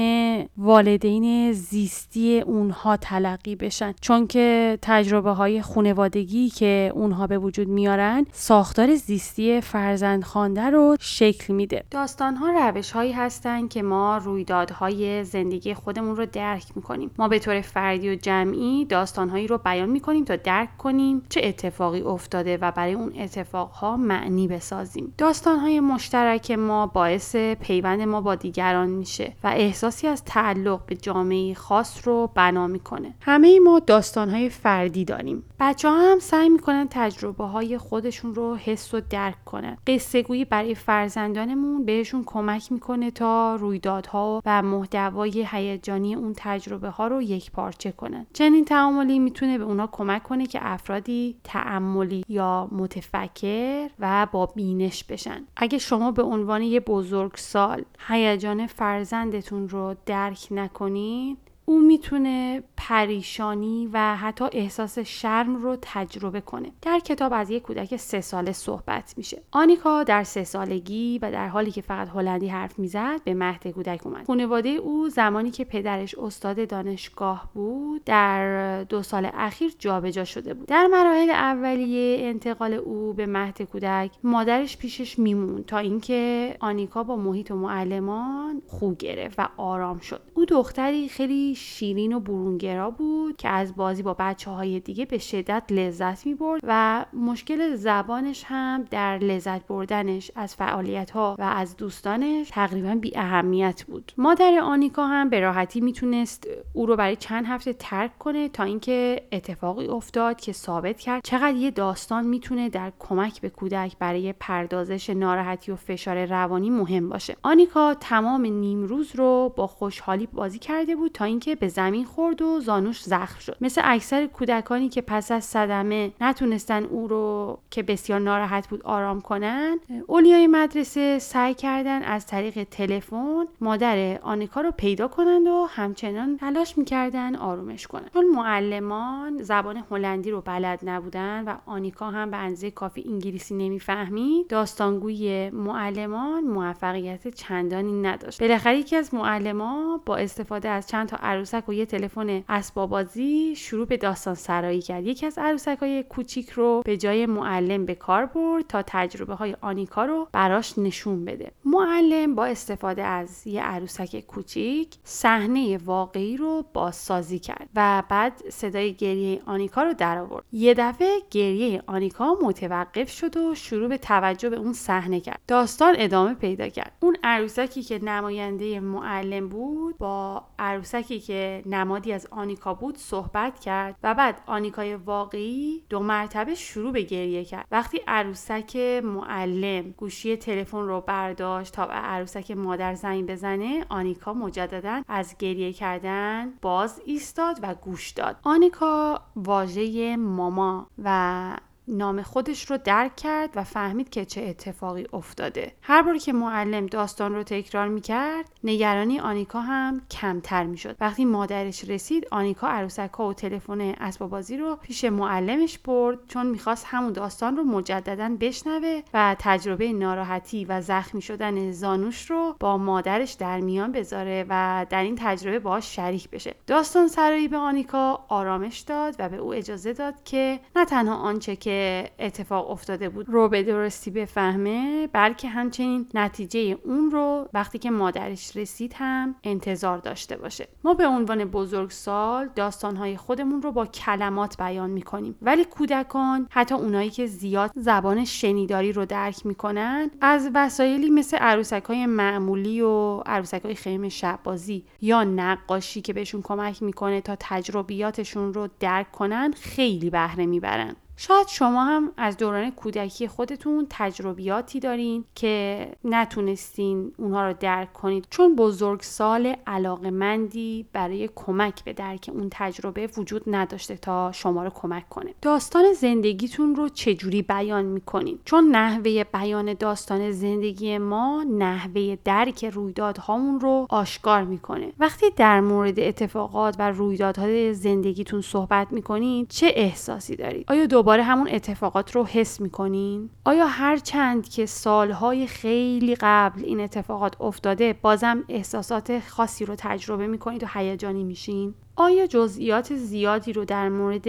[0.56, 8.26] والدین زیستی اونها تلقی بشن چون که تجربه های خونوادگی که اونها به وجود میارن
[8.32, 11.84] ساختار زیستی فرزند خوانده رو شکل میده.
[11.90, 17.10] داستان ها روش هایی هستن که ما رویدادهای زندگی خودمون رو درک می‌کنیم.
[17.18, 21.40] ما به طور فردی و جمعی داستان هایی رو بیان می‌کنیم تا درک کنیم چه
[21.44, 25.14] اتفاقی افتاده و برای اون اتفاق ها معنی بسازیم.
[25.18, 30.96] داستان های مشترک ما باعث پیوند ما با دیگران میشه و احساسی از تعلق به
[30.96, 33.14] جامعه خاص رو بنا می‌کنه.
[33.20, 35.44] همه ما داستان های فردی داریم.
[35.60, 39.76] بچه ها هم سعی می‌کنن تجربه های خودشون رو حس و درک کنن.
[39.86, 47.06] قصه گویی برای فرزندانمون بهشون کمک می‌کنه تا رویدادها و محتوای هیجانی اون تجربه ها
[47.06, 48.26] رو یک پارچه کنن.
[48.32, 55.04] چنین تعاملی می‌تونه به اونا کمک کنه که افرادی تعملی یا متفکر و با بینش
[55.04, 55.44] بشن.
[55.56, 61.38] اگه شما به عنوان یه بزرگسال هیجان فرزندتون رو درک نکنید
[61.70, 66.72] او می‌تونه پریشانی و حتی احساس شرم رو تجربه کنه.
[66.82, 69.42] در کتاب از یک کودک سه ساله صحبت میشه.
[69.50, 74.06] آنیکا در سه سالگی و در حالی که فقط هلندی حرف می‌زد به مهد کودک
[74.06, 74.26] اومد.
[74.26, 80.66] خانواده او زمانی که پدرش استاد دانشگاه بود در دو سال اخیر جابجا شده بود.
[80.66, 87.16] در مراحل اولیه انتقال او به مهد کودک مادرش پیشش میمون تا اینکه آنیکا با
[87.16, 90.20] محیط و معلمان خوب گرفت و آرام شد.
[90.34, 95.18] او دختری خیلی شیرین و برونگرا بود که از بازی با بچه های دیگه به
[95.18, 101.42] شدت لذت می برد و مشکل زبانش هم در لذت بردنش از فعالیت ها و
[101.42, 104.12] از دوستانش تقریبا بی اهمیت بود.
[104.18, 109.22] مادر آنیکا هم به راحتی می‌تونست او رو برای چند هفته ترک کنه تا اینکه
[109.32, 115.10] اتفاقی افتاد که ثابت کرد چقدر یه داستان می‌تونه در کمک به کودک برای پردازش
[115.10, 117.36] ناراحتی و فشار روانی مهم باشه.
[117.42, 122.60] آنیکا تمام نیمروز رو با خوشحالی بازی کرده بود تا اینکه به زمین خورد و
[122.60, 123.56] زانوش زخم شد.
[123.60, 129.20] مثل اکثر کودکانی که پس از صدمه نتونستن او رو که بسیار ناراحت بود آرام
[129.20, 136.36] کنن اولیای مدرسه سعی کردن از طریق تلفن مادر آنیکا رو پیدا کنند و همچنان
[136.36, 138.08] تلاش می‌کردن آرومش کنن.
[138.14, 144.46] چون معلمان زبان هلندی رو بلد نبودن و آنیکا هم به اندازه کافی انگلیسی نمی‌فهمید
[144.48, 148.40] داستانگوی معلمان موفقیت چندانی نداشت.
[148.40, 153.86] بالاخره یکی از معلمان با استفاده از چند تا عروسک و یه تلفن اسبابازی شروع
[153.86, 155.06] به داستان سرایی کرد.
[155.06, 159.56] یکی از عروسک های کوچیک رو به جای معلم به کار برد تا تجربه های
[159.60, 161.52] آنیکا رو براش نشون بده.
[161.64, 168.94] معلم با استفاده از یه عروسک کوچیک صحنه واقعی رو بازسازی کرد و بعد صدای
[168.94, 170.44] گریه آنیکا رو در آورد.
[170.52, 175.40] یه دفعه گریه آنیکا متوقف شد و شروع به توجه به اون صحنه کرد.
[175.48, 176.92] داستان ادامه پیدا کرد.
[177.00, 183.96] اون عروسکی که نماینده معلم بود با عروسکی که نمادی از آنیکا بود صحبت کرد
[184.02, 187.66] و بعد آنیکای واقعی دو مرتبه شروع به گریه کرد.
[187.70, 195.02] وقتی عروسک معلم گوشی تلفن رو برداشت تا به عروسک مادر زنگ بزنه آنیکا مجددا
[195.08, 198.36] از گریه کردن باز ایستاد و گوش داد.
[198.42, 201.56] آنیکا واژه ماما و
[201.90, 205.72] نام خودش رو درک کرد و فهمید که چه اتفاقی افتاده.
[205.82, 210.96] هر بار که معلم داستان رو تکرار می‌کرد نگرانی آنیکا هم کمتر می‌شد.
[211.00, 216.46] وقتی مادرش رسید آنیکا عروسک ها و تلفن اسباب بازی رو پیش معلمش برد چون
[216.46, 222.76] می‌خواست همون داستان رو مجددا بشنوه و تجربه ناراحتی و زخمی شدن زانوش رو با
[222.76, 226.54] مادرش در میان بذاره و در این تجربه باهاش شریک بشه.
[226.66, 231.56] داستان سرایی به آنیکا آرامش داد و به او اجازه داد که نه تنها آنچه
[231.56, 231.79] که
[232.18, 233.28] اتفاق افتاده بود.
[233.28, 239.98] رو به درستی بفهمه بلکه همچنین نتیجه اون رو وقتی که مادرش رسید هم انتظار
[239.98, 240.68] داشته باشه.
[240.84, 245.34] ما به عنوان بزرگسال داستانهای خودمون رو با کلمات بیان می‌کنیم.
[245.42, 251.84] ولی کودکان حتی اونایی که زیاد زبان شنیداری رو درک می‌کنن از وسایلی مثل عروسک
[251.84, 258.54] های معمولی و عروسک های خیم شبازی یا نقاشی که بهشون کمک می‌کنه تا تجربیاتشون
[258.54, 260.96] رو درک کنن خیلی بهره می‌برن.
[261.22, 268.26] شاید شما هم از دوران کودکی خودتون تجربیاتی دارین که نتونستین اونها رو درک کنید.
[268.30, 275.08] چون بزرگسال علاقمندی برای کمک به درک اون تجربه وجود نداشته تا شما رو کمک
[275.08, 275.34] کنه.
[275.42, 283.60] داستان زندگیتون رو چجوری بیان می‌کنین چون نحوه بیان داستان زندگی ما نحوه درک رویدادهامون
[283.60, 284.92] رو آشکار می‌کنه.
[284.98, 291.48] وقتی در مورد اتفاقات و رویدادهای زندگیتون صحبت می‌کنین چه احساسی دارید؟ آیا دوباره همون
[291.50, 298.44] اتفاقات رو حس می‌کنین؟ آیا هر چند که سالهای خیلی قبل این اتفاقات افتاده بازم
[298.48, 304.28] احساسات خاصی رو تجربه می‌کنید و هیجانی میشین؟ آیا جزئیات زیادی رو در مورد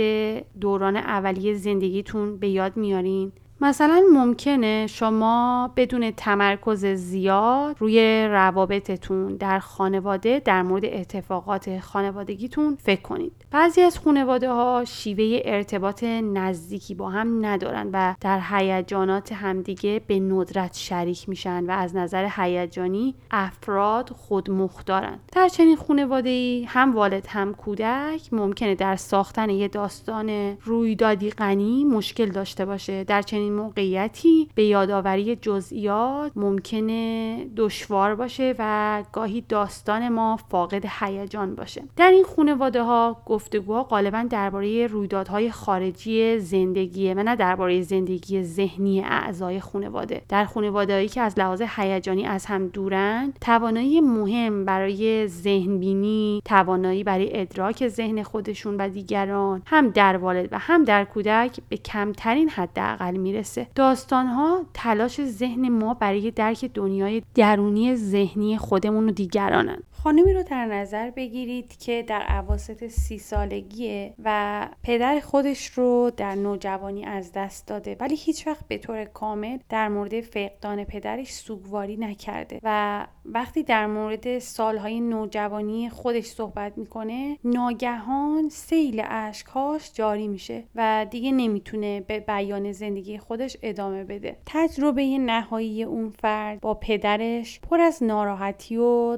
[0.59, 3.31] دوران اولیه زندگیتون به یاد میارین؟
[3.63, 13.01] مثلا ممکنه شما بدون تمرکز زیاد روی روابطتون در خانواده در مورد اتفاقات خانوادگیتون فکر
[13.01, 13.33] کنید.
[13.51, 20.19] بعضی از خانواده ها شیوه ارتباط نزدیکی با هم ندارن و در هیجانات همدیگه به
[20.19, 25.19] ندرت شریک میشن و از نظر هیجانی افراد خودمختارن.
[25.31, 31.83] در چنین خانواده ای هم والد هم کودک ممکنه در ساختن یه داستان رویدادی غنی
[31.83, 33.03] مشکل داشته باشه.
[33.03, 41.55] در چنین موقعیتی به یادآوری جزئیات ممکنه دشوار باشه و گاهی داستان ما فاقد هیجان
[41.55, 41.83] باشه.
[41.97, 49.01] در این خانواده ها گفتگوها غالبا درباره رویدادهای خارجی زندگیه و نه درباره زندگی ذهنی
[49.01, 50.21] اعضای خانواده.
[50.29, 57.03] در خانوادههایی که از لحاظ هیجانی از هم دورن توانایی مهم برای ذهن بینی توانایی
[57.03, 62.49] برای ادراک ذهن خودشون و دیگران هم در والد و هم در کودک به کمترین
[62.49, 69.11] حداقل میره می‌رسه داستان ها تلاش ذهن ما برای درک دنیای درونی ذهنی خودمون و
[69.11, 69.77] دیگرانن.
[70.03, 76.35] خانمی رو در نظر بگیرید که در عواسط سی سالگیه و پدر خودش رو در
[76.35, 81.97] نوجوانی از دست داده ولی هیچ وقت به طور کامل در مورد فقدان پدرش سوگواری
[81.97, 90.63] نکرده و وقتی در مورد سالهای نوجوانی خودش صحبت می‌کنه ناگهان سیل اشکهاش جاری میشه
[90.75, 94.37] و دیگه نمی‌تونه به بیان زندگی خودش ادامه بده.
[94.45, 99.17] تجربه نهایی اون فرد با پدرش پر از ناراحتی و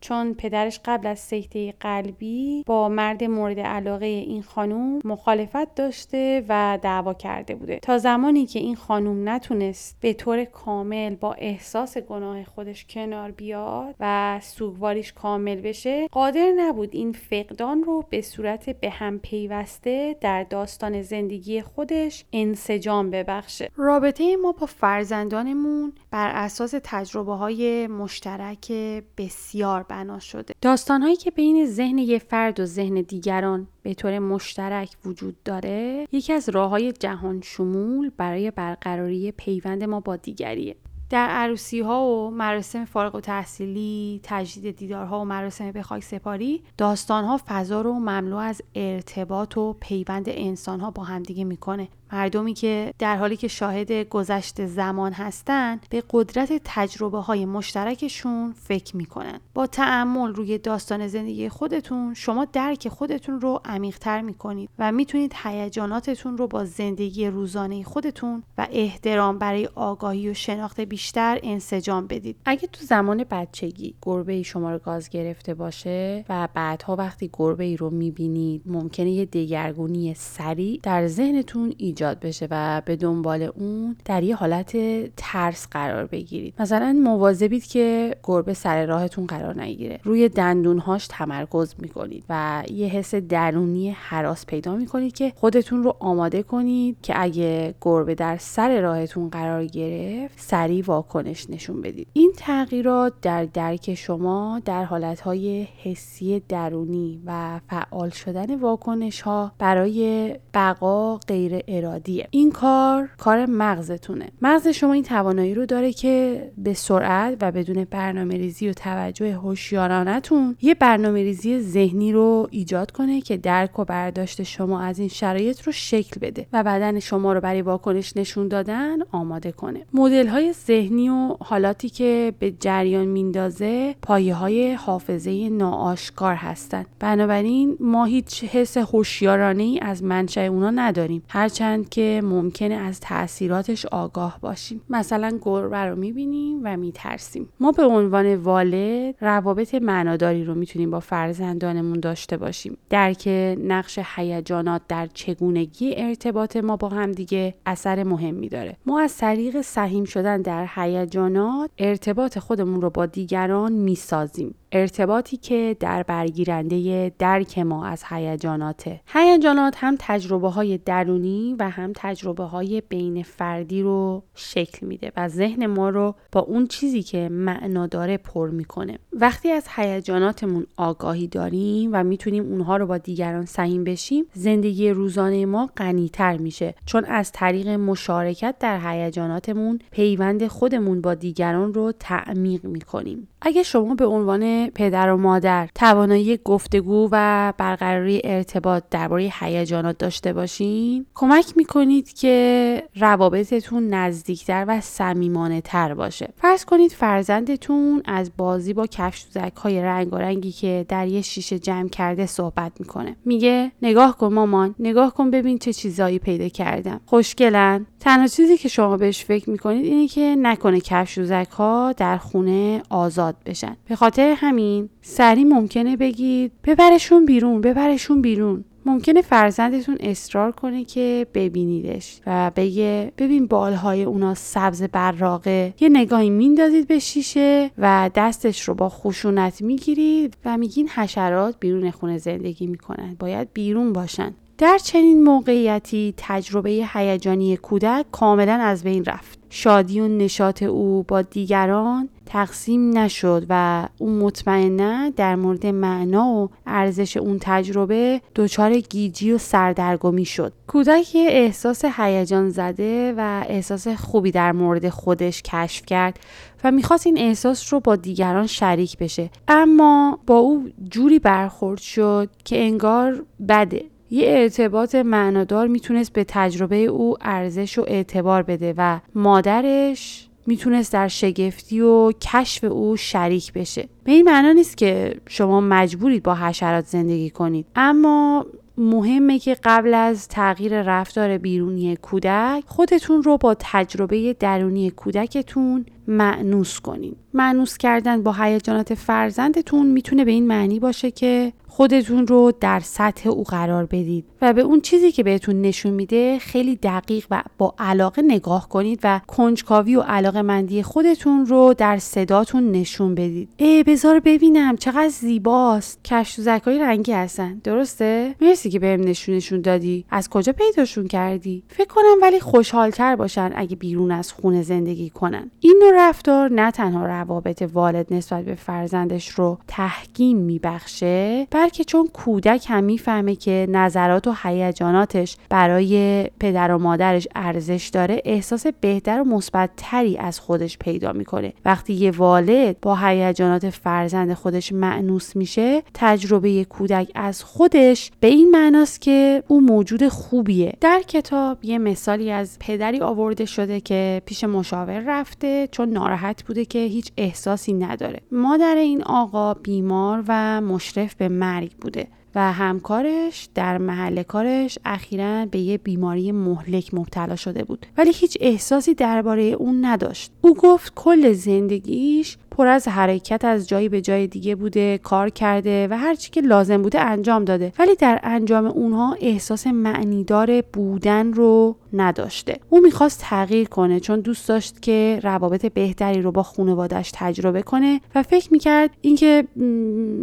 [0.00, 6.78] چون پدرش قبل از سکته قلبی با مرد مورد علاقه این خانوم مخالفت داشته و
[6.82, 7.78] دعوا کرده بوده.
[7.82, 13.94] تا زمانی که این خانوم نتونست به طور کامل با احساس گناه خودش کنار بیاد
[14.00, 20.42] و سوگواریش کامل بشه قادر نبود این فقدان رو به صورت به هم پیوسته در
[20.42, 23.70] داستان زندگی خودش انسجام ببخشه.
[23.76, 28.72] رابطه ما با فرزندانمون بر اساس تجربه های مشترک
[29.18, 30.54] بسیار بنا شده.
[30.60, 36.32] داستانهایی که بین ذهن یه فرد و ذهن دیگران به طور مشترک وجود داره یکی
[36.32, 40.76] از راه های جهان شمول برای برقراری پیوند ما با دیگریه.
[41.10, 46.62] در عروسی ها و مراسم فارغ و تحصیلی تجدید دیدارها و مراسم به خاک سپاری
[46.78, 51.88] داستان ها فضا رو مملو از ارتباط و پیوند انسان ها با همدیگه می‌کنه.
[52.14, 58.96] مردمی که در حالی که شاهد گذشت زمان هستند به قدرت تجربه های مشترکشون فکر
[58.96, 59.40] می‌کنن.
[59.54, 66.38] با تعمل روی داستان زندگی خودتون شما درک خودتون رو عمیقتر می‌کنید و می‌تونید هیجاناتتون
[66.38, 72.36] رو با زندگی روزانه خودتون و احترام برای آگاهی و شناخت بیشتر انسجام بدید.
[72.44, 77.76] اگه تو زمان بچگی گربه شما رو گاز گرفته باشه و بعدها وقتی گربه ای
[77.76, 84.22] رو می‌بینید ممکنه یه دگرگونی سریع در ذهنتون ایجاد بشه و به دنبال اون در
[84.22, 84.76] یه حالت
[85.16, 86.54] ترس قرار بگیرید.
[86.58, 90.00] مثلا مواظبید که گربه سر راهتون قرار نگیره.
[90.04, 96.42] روی دندونهاش تمرکز می‌کنید و یه حس درونی حراس پیدا می‌کنید که خودتون رو آماده
[96.42, 102.08] کنید که اگه گربه در سر راهتون قرار گرفت سریع واکنش نشون بدید.
[102.12, 110.34] این تغییرات در درک شما در حالتهای حسی درونی و فعال شدن واکنش ها برای
[110.54, 111.54] بقا غیر
[111.84, 112.28] ارادیه.
[112.30, 114.28] این کار کار مغزتونه.
[114.42, 119.34] مغز شما این توانایی رو داره که به سرعت و بدون برنامه ریزی و توجه
[119.34, 125.08] هوشیارانتون یه برنامه ریزی ذهنی رو ایجاد کنه که درک و برداشت شما از این
[125.08, 129.80] شرایط رو شکل بده و بدن شما رو برای واکنش نشون دادن آماده کنه.
[129.92, 137.76] مدل های ذهنی و حالاتی که به جریان میندازه پایه های حافظه ناآشکار هستند بنابراین
[137.80, 141.22] ما هیچ حس هوشیارانه ای از منشأ اونا نداریم.
[141.28, 144.80] هرچند هستند که ممکنه از تاثیراتش آگاه باشیم.
[144.90, 147.48] مثلا گربه رو می‌بینیم و میترسیم.
[147.60, 152.76] ما به عنوان والد روابط معناداری رو می‌تونیم با فرزندانمون داشته باشیم.
[152.90, 153.28] درک
[153.60, 158.76] نقش هیجانات در چگونگی ارتباط ما با هم دیگه اثر مهمی داره.
[158.86, 164.54] ما از طریق سهیم شدن در هیجانات ارتباط خودمون رو با دیگران می‌سازیم.
[164.74, 169.00] ارتباطی که در برگیرنده درک ما از هیجاناته.
[169.06, 175.28] هیجانات هم تجربه های درونی و هم تجربه های بین فردی رو شکل میده و
[175.28, 178.98] ذهن ما رو با اون چیزی که معنا داره پر می‌کنه.
[179.12, 185.46] وقتی از هیجاناتمون آگاهی داریم و می‌تونیم اونها رو با دیگران سهیم بشیم زندگی روزانه
[185.46, 186.74] ما غنیتر میشه.
[186.86, 193.28] چون از طریق مشارکت در هیجاناتمون پیوند خودمون با دیگران رو تعمیق می‌کنیم.
[193.46, 200.32] اگه شما به عنوان پدر و مادر توانایی گفتگو و برقراری ارتباط درباره هیجانات داشته
[200.32, 206.28] باشین کمک می‌کنید که روابطتون نزدیکتر و صمیمانه تر باشه.
[206.36, 212.26] فرض کنید فرزندتون از بازی با کفشوزک های رنگی که در یه شیشه جمع کرده
[212.26, 213.16] صحبت می‌کنه.
[213.24, 217.00] میگه نگاه کن مامان نگاه کن ببین چه چیزایی پیدا کردم.
[217.06, 222.82] خوشگلن؟ تنها چیزی که شما بهش فکر می‌کنید اینه که نکنه کفشوزک ها در خونه
[222.90, 223.76] آزاد بشن.
[223.88, 228.64] به خاطر همین سری ممکنه بگید ببرشون بیرون ببرشون بیرون.
[228.86, 235.74] ممکنه فرزندتون اصرار کنه که ببینیدش و بگه ببین بالهای اونا سبز براقه.
[235.80, 241.90] یه نگاهی میندازید به شیشه و دستش رو با خشونت می‌گیرید و میگین حشرات بیرون
[241.90, 243.16] خونه زندگی می‌کنن.
[243.18, 244.34] باید بیرون باشن.
[244.58, 249.38] در چنین موقعیتی تجربه هیجانی کودک کاملا از بین رفت.
[249.50, 256.50] شادی و نشاط او با دیگران تقسیم نشد و اون مطمئنا در مورد معنا و
[256.66, 260.52] ارزش اون تجربه دچار گیجی و سردرگمی شد.
[260.66, 266.20] کودک احساس هیجان زده و احساس خوبی در مورد خودش کشف کرد
[266.64, 269.30] و می‌خواست این احساس رو با دیگران شریک بشه.
[269.48, 273.93] اما با او جوری برخورد شد که انگار بده.
[274.10, 281.08] یه ارتباط معنادار می‌تونست به تجربه او ارزش و اعتبار بده و مادرش می‌تونست در
[281.08, 283.88] شگفتی و کشف او شریک بشه.
[284.04, 287.66] به این معنا نیست که شما مجبورید با حشرات زندگی کنید.
[287.76, 288.46] اما
[288.78, 296.80] مهمه که قبل از تغییر رفتار بیرونی کودک خودتون رو با تجربه درونی کودکتون معنوس
[296.80, 297.16] کنین.
[297.34, 303.28] معنوس کردن با هیجانات فرزندتون می‌تونه به این معنی باشه که خودتون رو در سطح
[303.28, 307.74] او قرار بدید و به اون چیزی که بهتون نشون میده خیلی دقیق و با
[307.78, 313.48] علاقه نگاه کنید و کنجکاوی و علاقه مندی خودتون رو در صداتون نشون بدید.
[313.56, 316.04] ای بذار ببینم چقدر زیباست.
[316.04, 317.60] کشف زکای رنگی هستن.
[317.64, 320.04] درسته؟ مرسی که بهم نشونشون دادی.
[320.10, 325.50] از کجا پیداشون کردی؟ فکر کنم ولی خوشحالتر باشن اگه بیرون از خونه زندگی کنن.
[325.60, 332.08] این نوع رفتار نه تنها روابط والد نسبت به فرزندش رو تحکیم میبخشه بلکه چون
[332.12, 339.20] کودک هم می‌فهمه که نظرات و هیجاناتش برای پدر و مادرش ارزش داره احساس بهتر
[339.20, 341.52] و مثبتتری از خودش پیدا می‌کنه.
[341.64, 348.50] وقتی یه والد با هیجانات فرزند خودش معنوس میشه تجربه کودک از خودش به این
[348.50, 350.72] معناست که او موجود خوبیه.
[350.80, 356.64] در کتاب یه مثالی از پدری آورده شده که پیش مشاور رفته چون ناراحت بوده
[356.64, 358.20] که هیچ احساسی نداره.
[358.32, 362.06] مادر این آقا بیمار و مشرف به مرگ بوده.
[362.34, 367.86] و همکارش در محل کارش اخیرا به یه بیماری مهلک مبتلا شده بود.
[367.96, 370.32] ولی هیچ احساسی درباره اون نداشت.
[370.40, 375.88] او گفت کل زندگیش پر از حرکت از جایی به جای دیگه بوده کار کرده
[375.90, 377.72] و هرچی که لازم بوده انجام داده.
[377.78, 382.58] ولی در انجام اونها احساس معنیدار بودن رو نداشته.
[382.70, 388.00] او می‌خواست تغییر کنه چون دوست داشت که روابط بهتری رو با خانوادش تجربه کنه
[388.14, 389.44] و فکر می‌کرد اینکه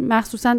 [0.08, 0.56] مخصوصا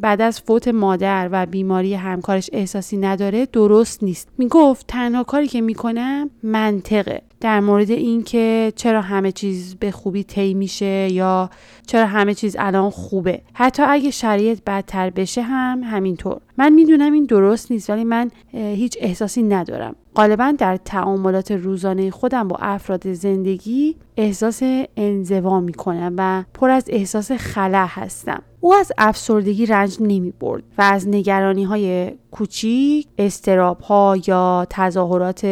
[0.00, 4.28] بعد از فوت مادر و بیماری همکارش احساسی نداره درست نیست.
[4.38, 7.22] می‌گفت تنها کاری که می‌کنم منطقه.
[7.40, 11.50] در مورد اینکه چرا همه چیز به خوبی طی میشه یا
[11.86, 13.40] چرا همه چیز الان خوبه.
[13.52, 16.40] حتی اگه شرایط بدتر بشه هم همینطور.
[16.58, 19.96] من می‌دونم این درست نیست ولی من هیچ احساسی ندارم.
[20.16, 24.62] غالبا در تعاملات روزانه خودم با افراد زندگی احساس
[24.96, 28.42] انزوا می‌کنم و پر از احساس خلا هستم.
[28.60, 35.46] او از افسردگی رنج نمی برد و از نگرانی های کوچیک استراب ها یا تظاهرات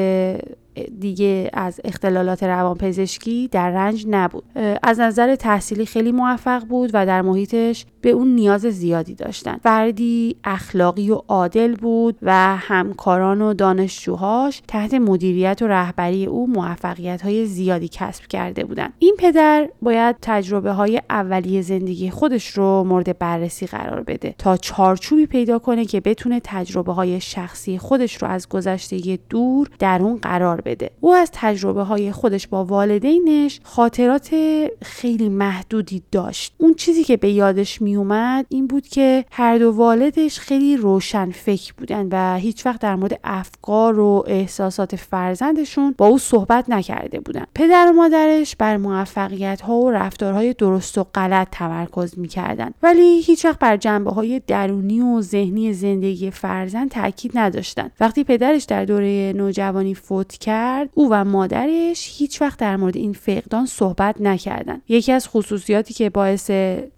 [1.01, 4.45] دیگه از اختلالات روانپزشکی در رنج نبود.
[4.83, 9.57] از نظر تحصیلی خیلی موفق بود و در محیطش به اون نیاز زیادی داشتن.
[9.63, 17.23] فردی اخلاقی و عادل بود و همکاران و دانشجوهاش تحت مدیریت و رهبری او موفقیت
[17.23, 18.89] های زیادی کسب کرده بودن.
[18.99, 25.27] این پدر باید تجربه های اولیه زندگی خودش رو مورد بررسی قرار بده تا چارچوبی
[25.27, 30.61] پیدا کنه که بتونه تجربه های شخصی خودش رو از گذشته دور در اون قرار
[30.61, 30.91] بده.
[31.01, 34.35] او از تجربه های خودش با والدینش خاطرات
[34.83, 36.55] خیلی محدودی داشت.
[36.59, 41.73] اون چیزی که به یادش میومد این بود که هر دو والدش خیلی روشن فکر
[41.77, 47.45] بودن و هیچ وقت در مورد افکار و احساسات فرزندشون با او صحبت نکرده بودن.
[47.55, 53.45] پدر و مادرش بر موفقیت ها و رفتارهای درست و غلط تمرکز می‌کردن ولی هیچ
[53.45, 59.33] وقت بر جنبه های درونی و ذهنی زندگی فرزند تاکید نداشتن وقتی پدرش در دوره
[59.37, 65.13] نوجوانی فوت کرد او و مادرش هیچ وقت در مورد این فقدان صحبت نکردن یکی
[65.13, 66.51] از خصوصیاتی که باعث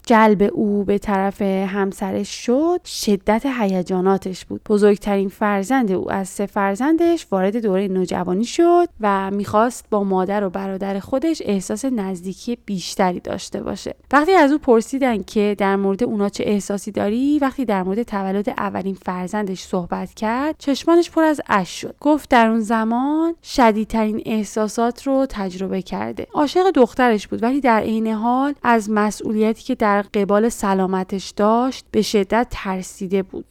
[0.05, 4.61] جلب او به طرف همسرش شد شدت هیجاناتش بود.
[4.69, 10.49] بزرگترین فرزند او از سه فرزندش وارد دوره نوجوانی شد و می‌خواست با مادر و
[10.49, 13.95] برادر خودش احساس نزدیکی بیشتری داشته باشه.
[14.11, 18.49] وقتی از او پرسیدن که در مورد اونا چه احساسی داری وقتی در مورد تولد
[18.49, 21.95] اولین فرزندش صحبت کرد چشمانش پر از اش شد.
[22.01, 26.27] گفت در اون زمان شدیدترین احساسات رو تجربه کرده.
[26.33, 32.01] عاشق دخترش بود ولی در عین حال از مسئولیتی که در قبال سلامتش داشت به
[32.01, 33.45] شدت ترسیده بود.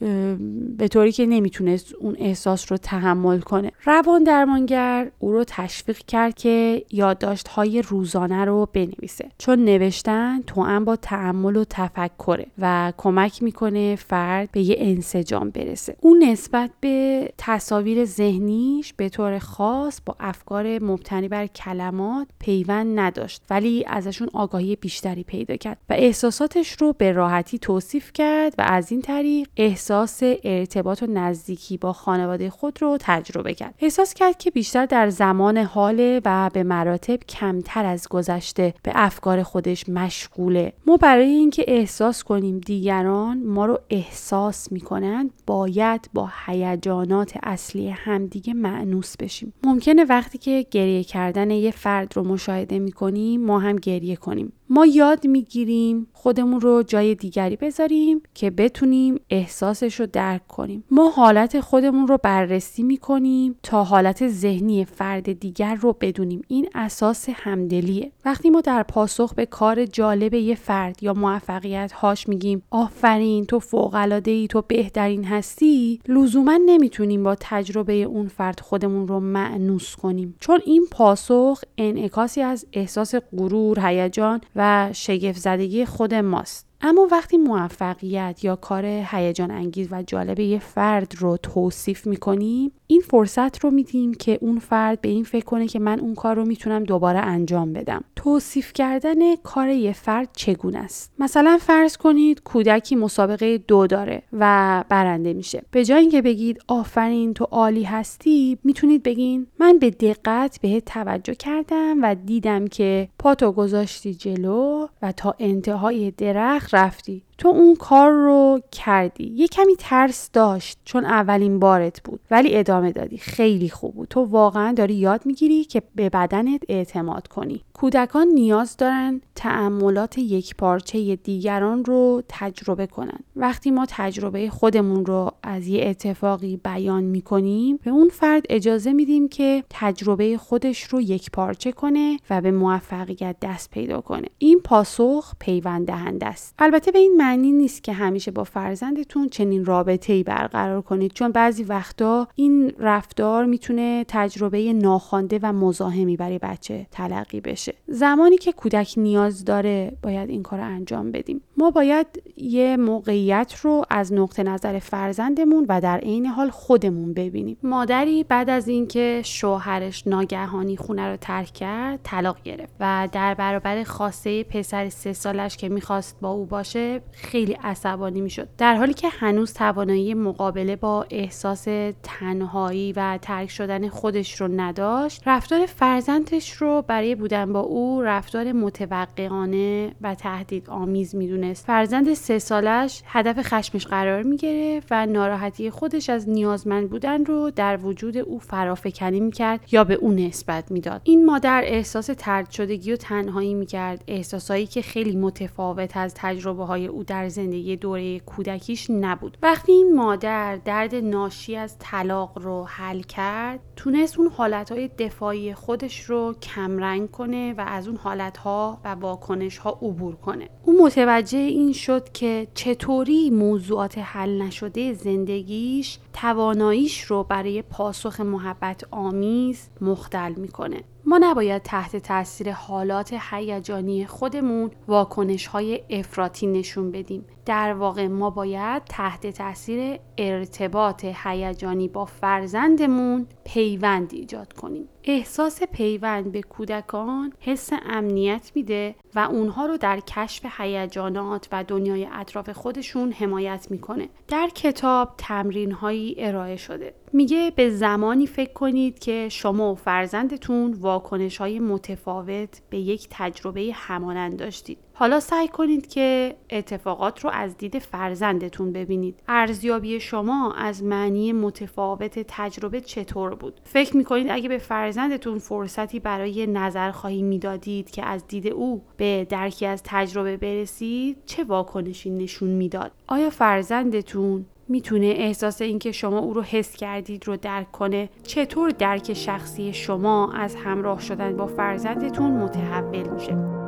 [0.77, 3.71] به طوری که نمی‌تونست اون احساس رو تحمل کنه.
[3.85, 9.29] روان درمانگر او رو تشویق کرد که یادداشت های روزانه رو بنویسه.
[9.37, 15.95] چون نوشتن هم با تحمل و تفکره و کمک می‌کنه فرد به یه انسجام برسه.
[16.01, 23.41] اون نسبت به تصاویر ذهنیش به طور خاص با افکار مبتنی بر کلمات پیوند نداشت
[23.49, 28.91] ولی ازشون آگاهی بیشتری پیدا کرد و احساساتش رو به راحتی توصیف کرد و از
[28.91, 33.75] این طریق احساس ارتباط و نزدیکی با خانواده خود رو تجربه کرد.
[33.79, 39.43] احساس کرد که بیشتر در زمان حال و به مراتب کمتر از گذشته به افکار
[39.43, 40.73] خودش مشغوله.
[40.87, 48.53] ما برای اینکه احساس کنیم دیگران ما رو احساس می‌کنند باید با هیجانات اصلی همدیگه
[48.53, 49.53] معنوس بشیم.
[49.63, 54.53] ممکنه وقتی که گریه کردن یه فرد رو مشاهده می‌کنیم ما هم گریه کنیم.
[54.69, 60.83] ما یاد می‌گیریم خودمون رو جای دیگری بذاریم که بتونیم احساسش رو درک کنیم.
[60.91, 66.41] ما حالت خودمون رو بررسی می‌کنیم تا حالت ذهنی فرد دیگر رو بدونیم.
[66.47, 68.11] این اساس همدلیه.
[68.25, 73.59] وقتی ما در پاسخ به کار جالب یه فرد یا موفقیت هاش میگیم آفرین تو
[73.59, 80.35] فوق ای تو بهترین هستی لزوما نمی‌تونیم با تجربه اون فرد خودمون رو معنوس کنیم.
[80.39, 86.74] چون این پاسخ انعکاسی از احساس غرور هیجان و شگفت زدگی خود ماست.
[86.81, 93.01] اما وقتی موفقیت یا کار هیجان انگیز و جالب یه فرد رو توصیف می‌کنیم این
[93.01, 96.45] فرصت رو میدیم که اون فرد به این فکر کنه که من اون کار رو
[96.45, 98.03] می‌تونم دوباره انجام بدم.
[98.15, 104.83] توصیف کردن کار یه فرد چگونه است؟ مثلا فرض کنید کودکی مسابقه دو داره و
[104.89, 105.63] برنده میشه.
[105.71, 111.35] به جای اینکه بگید آفرین تو عالی هستی می‌تونید بگین من به دقت بهت توجه
[111.35, 117.23] کردم و دیدم که پاتو گذاشتی جلو و تا انتهای درخت رفتی.
[117.37, 119.31] تو اون کار رو کردی.
[119.35, 122.19] یه کمی ترس داشت چون اولین بارت بود.
[122.31, 123.17] ولی ادامه دادی.
[123.17, 124.07] خیلی خوب بود.
[124.07, 127.61] تو واقعا داری یاد می‌گیری که به بدنت اعتماد کنی.
[127.73, 133.19] کودکان نیاز دارن تعملات یک پارچه دیگران رو تجربه کنن.
[133.35, 139.27] وقتی ما تجربه خودمون رو از یه اتفاقی بیان می‌کنیم به اون فرد اجازه میدیم
[139.27, 144.27] که تجربه خودش رو یک پارچه کنه و به موفقیت دست پیدا کنه.
[144.37, 146.55] این پاسخ پیوند دهنده است.
[146.59, 151.31] البته به این معنی نیست که همیشه با فرزندتون چنین رابطه ای برقرار کنید چون
[151.31, 157.73] بعضی وقتا این رفتار می‌تونه تجربه ناخوانده و مزاحمی برای بچه تلقی بشه.
[157.87, 161.41] زمانی که کودک نیاز داره باید این کار رو انجام بدیم.
[161.57, 162.07] ما باید
[162.37, 167.57] یه موقعیت رو از نقطه نظر فرزندمون و در عین حال خودمون ببینیم.
[167.63, 173.83] مادری بعد از اینکه شوهرش ناگهانی خونه رو ترک کرد طلاق گرفت و در برابر
[173.83, 178.47] خواسته پسر سه سالش که می‌خواست با او باشه خیلی عصبانی می‌شد.
[178.57, 181.67] در حالی که هنوز توانایی مقابله با احساس
[182.03, 188.51] تنهایی و ترک شدن خودش رو نداشت رفتار فرزندش رو برای بودن با او رفتار
[188.51, 191.65] متوقعانه و تهدید آمیز می‌دونست.
[191.65, 197.79] فرزند سه سالش هدف خشمش قرار می‌گیره و ناراحتی خودش از نیازمند بودن رو در
[197.83, 201.01] وجود او فرافکنی می‌کرد یا به او نسبت می‌داد.
[201.03, 206.87] این مادر احساس ترد شدگی و تنهایی می‌کرد احساسایی که خیلی متفاوت از تجربه های
[206.87, 209.37] او در زندگی دوره کودکیش نبود.
[209.41, 216.01] وقتی این مادر درد ناشی از طلاق رو حل کرد تونست اون حالتهای دفاعی خودش
[216.01, 220.49] رو کمرنگ کنه و از اون حالتها و واکنش ها عبور کنه.
[220.63, 228.83] او متوجه این شد که چطوری موضوعات حل نشده زندگیش تواناییش رو برای پاسخ محبت
[228.91, 230.81] آمیز مختل می‌کنه.
[231.07, 237.25] ما نباید تحت تاثیر حالات هیجانی خودمون واکنش های افراطی نشون بدیم.
[237.45, 244.87] در واقع ما باید تحت تاثیر ارتباط هیجانی با فرزندمون پیوند ایجاد کنیم.
[245.07, 252.07] احساس پیوند به کودکان حس امنیت میده و اونها رو در کشف هیجانات و دنیای
[252.11, 254.09] اطراف خودشون حمایت می‌کنه.
[254.27, 256.93] در کتاب تمرین هایی ارائه شده.
[257.13, 263.71] میگه به زمانی فکر کنید که شما و فرزندتون واکنش های متفاوت به یک تجربه
[263.73, 264.77] همانند داشتید.
[264.97, 269.19] حالا سعی کنید که اتفاقات رو از دید فرزندتون ببینید.
[269.27, 276.47] ارزیابی شما از معنی متفاوت تجربه چطور بود؟ فکر می‌کنید اگه به فرزندتون فرصتی برای
[276.47, 282.91] نظرخواهی می‌دادید که از دید او به درکی از تجربه برسید چه واکنشی نشون می‌داد؟
[283.07, 289.13] آیا فرزندتون می‌تونه احساس اینکه شما او رو حس کردید رو درک کنه؟ چطور درک
[289.13, 293.64] شخصی شما از همراه شدن با فرزندتون متحول میشه؟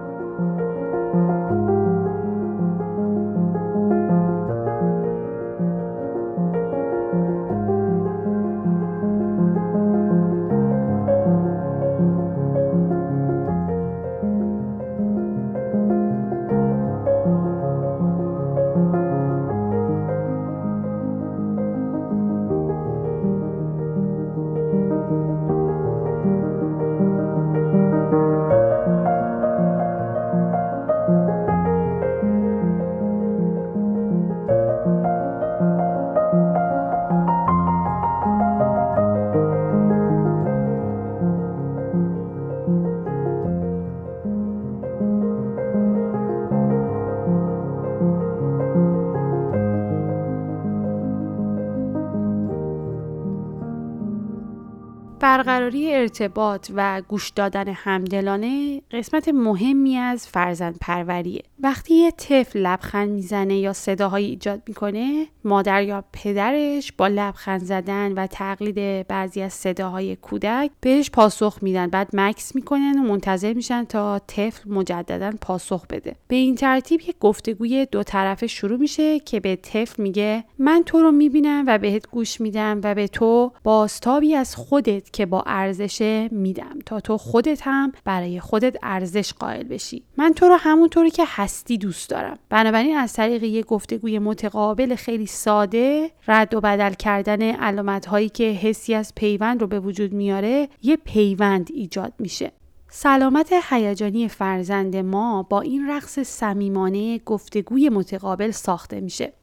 [55.67, 61.43] برقراری ارتباط و گوش دادن همدلانه قسمت مهمی از فرزند پروریه.
[61.59, 68.11] وقتی یه طفل لبخند می‌زنه یا صداهایی ایجاد می‌کنه مادر یا پدرش با لبخند زدن
[68.11, 71.87] و تقلید بعضی از صداهای کودک بهش پاسخ میدن.
[71.87, 76.15] بعد مکس می‌کنن و منتظر میشن تا طفل مجددا پاسخ بده.
[76.27, 81.01] به این ترتیب یک گفتگوی دو طرفه شروع میشه که به طفل میگه من تو
[81.01, 86.27] رو می‌بینم و بهت گوش میدم و به تو باستابی از خودت که با ارزش
[86.31, 86.79] میدم.
[86.85, 90.03] تا تو خودت هم برای خودت ارزش قائل بشی.
[90.17, 92.39] من تو رو همونطوری که هستی دوست دارم.
[92.49, 98.43] بنابراین از طریق یه گفتگوی متقابل خیلی ساده رد و بدل کردن علامت هایی که
[98.43, 102.51] حسی از پیوند رو به وجود میاره یه پیوند ایجاد میشه.
[102.89, 109.33] سلامت هیجانی فرزند ما با این رقص صمیمانه گفتگوی متقابل ساخته میشه.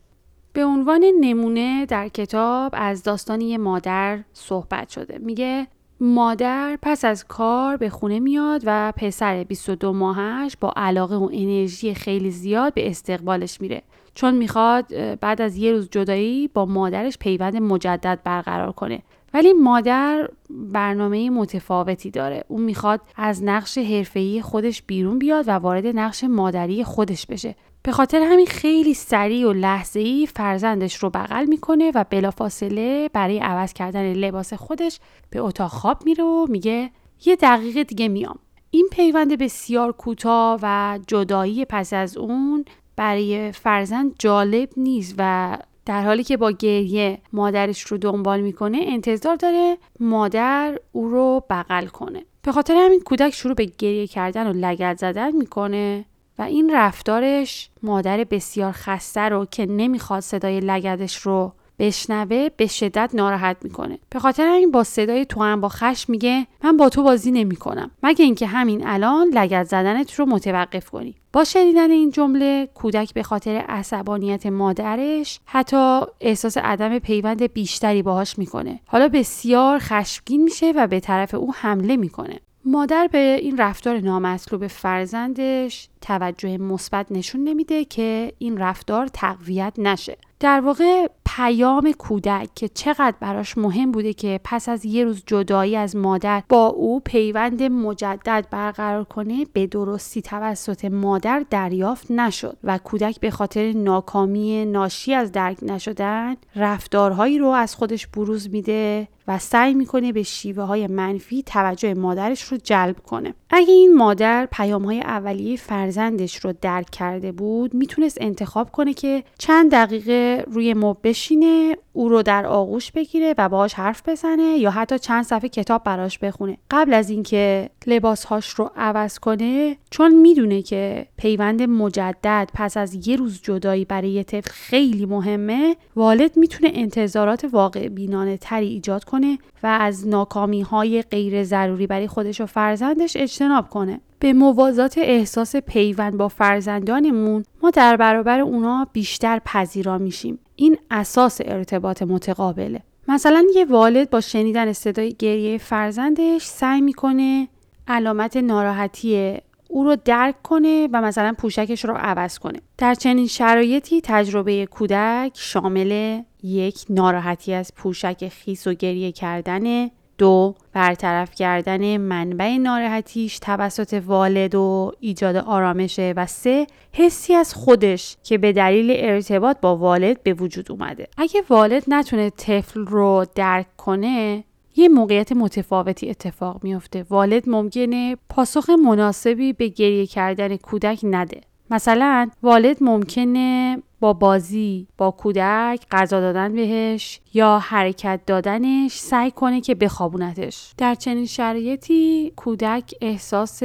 [0.52, 5.18] به عنوان نمونه در کتاب از داستان یه مادر صحبت شده.
[5.18, 5.66] میگه
[6.00, 11.94] مادر پس از کار به خونه میاد و پسر 22 ماهش با علاقه و انرژی
[11.94, 13.82] خیلی زیاد به استقبالش میره.
[14.14, 19.02] چون می‌خواد بعد از یه روز جدایی با مادرش پیوند مجدد برقرار کنه.
[19.34, 22.44] ولی مادر برنامه متفاوتی داره.
[22.48, 27.54] اون می‌خواد از نقش حرفه‌ای خودش بیرون بیاد و وارد نقش مادری خودش بشه.
[27.86, 33.38] به خاطر همین خیلی سریع و لحظه ای فرزندش رو بغل می‌کنه و بلافاصله برای
[33.38, 36.90] عوض کردن لباس خودش به اتاق خواب میره و میگه
[37.24, 38.38] یه دقیقه دیگه میام.
[38.70, 42.64] این پیوند بسیار کوتاه و جدایی پس از اون
[42.96, 49.36] برای فرزند جالب نیست و در حالی که با گریه مادرش رو دنبال می‌کنه انتظار
[49.36, 52.24] داره مادر او رو بغل کنه.
[52.42, 56.04] به خاطر همین کودک شروع به گریه کردن و لگت زدن می‌کنه.
[56.38, 63.10] و این رفتارش مادر بسیار خسته رو که نمی‌خواد صدای لگدش رو بشنوه به شدت
[63.14, 63.98] ناراحت می‌کنه.
[64.10, 67.90] به خاطر این با صدای تو هم با خش میگه من با تو بازی نمی‌کنم.
[68.02, 71.14] مگه اینکه همین الان لگد زدنت رو متوقف کنی.
[71.32, 78.38] با شنیدن این جمله کودک به خاطر عصبانیت مادرش حتی احساس عدم پیوند بیشتری باهاش
[78.38, 78.80] می‌کنه.
[78.86, 82.40] حالا بسیار خشمگین میشه و به طرف او حمله می‌کنه.
[82.64, 90.16] مادر به این رفتار نامطلوب فرزندش توجه مثبت نشون نمیده که این رفتار تقویت نشه.
[90.40, 95.76] در واقع پیام کودک که چقدر براش مهم بوده که پس از یه روز جدایی
[95.76, 102.78] از مادر با او پیوند مجدد برقرار کنه به درستی توسط مادر دریافت نشد و
[102.78, 109.38] کودک به خاطر ناکامی ناشی از درک نشدن رفتارهایی رو از خودش بروز میده و
[109.38, 113.34] سعی می‌کنه به شیوه های منفی توجه مادرش رو جلب کنه.
[113.50, 119.24] اگه این مادر پیام های اولیه فرزندش رو درک کرده بود می‌تونست انتخاب کنه که
[119.38, 124.70] چند دقیقه روی مب بشینه او رو در آغوش بگیره و باهاش حرف بزنه یا
[124.70, 126.56] حتی چند صفحه کتاب براش بخونه.
[126.70, 133.16] قبل از اینکه لباسهاش رو عوض کنه چون می‌دونه که پیوند مجدد پس از یه
[133.16, 139.38] روز جدایی برای یه طفل خیلی مهمه والد می‌تونه انتظارات واقع بینانه تری ایجاد کنه
[139.62, 144.00] و از ناکامی های غیر ضروری برای خودش و فرزندش اجتناب کنه.
[144.18, 150.38] به موازات احساس پیوند با فرزندانمون ما در برابر اونا بیشتر پذیرا میشیم.
[150.56, 152.80] این اساس ارتباط متقابله.
[153.08, 157.48] مثلا یه والد با شنیدن صدای گریه فرزندش سعی می‌کنه
[157.88, 159.38] علامت ناراحتی
[159.68, 162.60] او رو درک کنه و مثلا پوشکش رو عوض کنه.
[162.78, 170.54] در چنین شرایطی تجربه کودک شامل یک ناراحتی از پوشک خیس و گریه کردن دو
[170.72, 178.38] برطرف کردن منبع ناراحتیش توسط والد و ایجاد آرامشه و سه حسی از خودش که
[178.38, 181.08] به دلیل ارتباط با والد به وجود اومده.
[181.16, 184.44] اگه والد نتونه طفل رو درک کنه
[184.76, 187.06] یه موقعیت متفاوتی اتفاق میفته.
[187.10, 191.40] والد ممکنه پاسخ مناسبی به گریه کردن کودک نده.
[191.70, 199.60] مثلا والد ممکنه با بازی با کودک غذا دادن بهش یا حرکت دادنش سعی کنه
[199.60, 200.74] که بخوابونتش.
[200.78, 203.62] در چنین شرایطی کودک احساس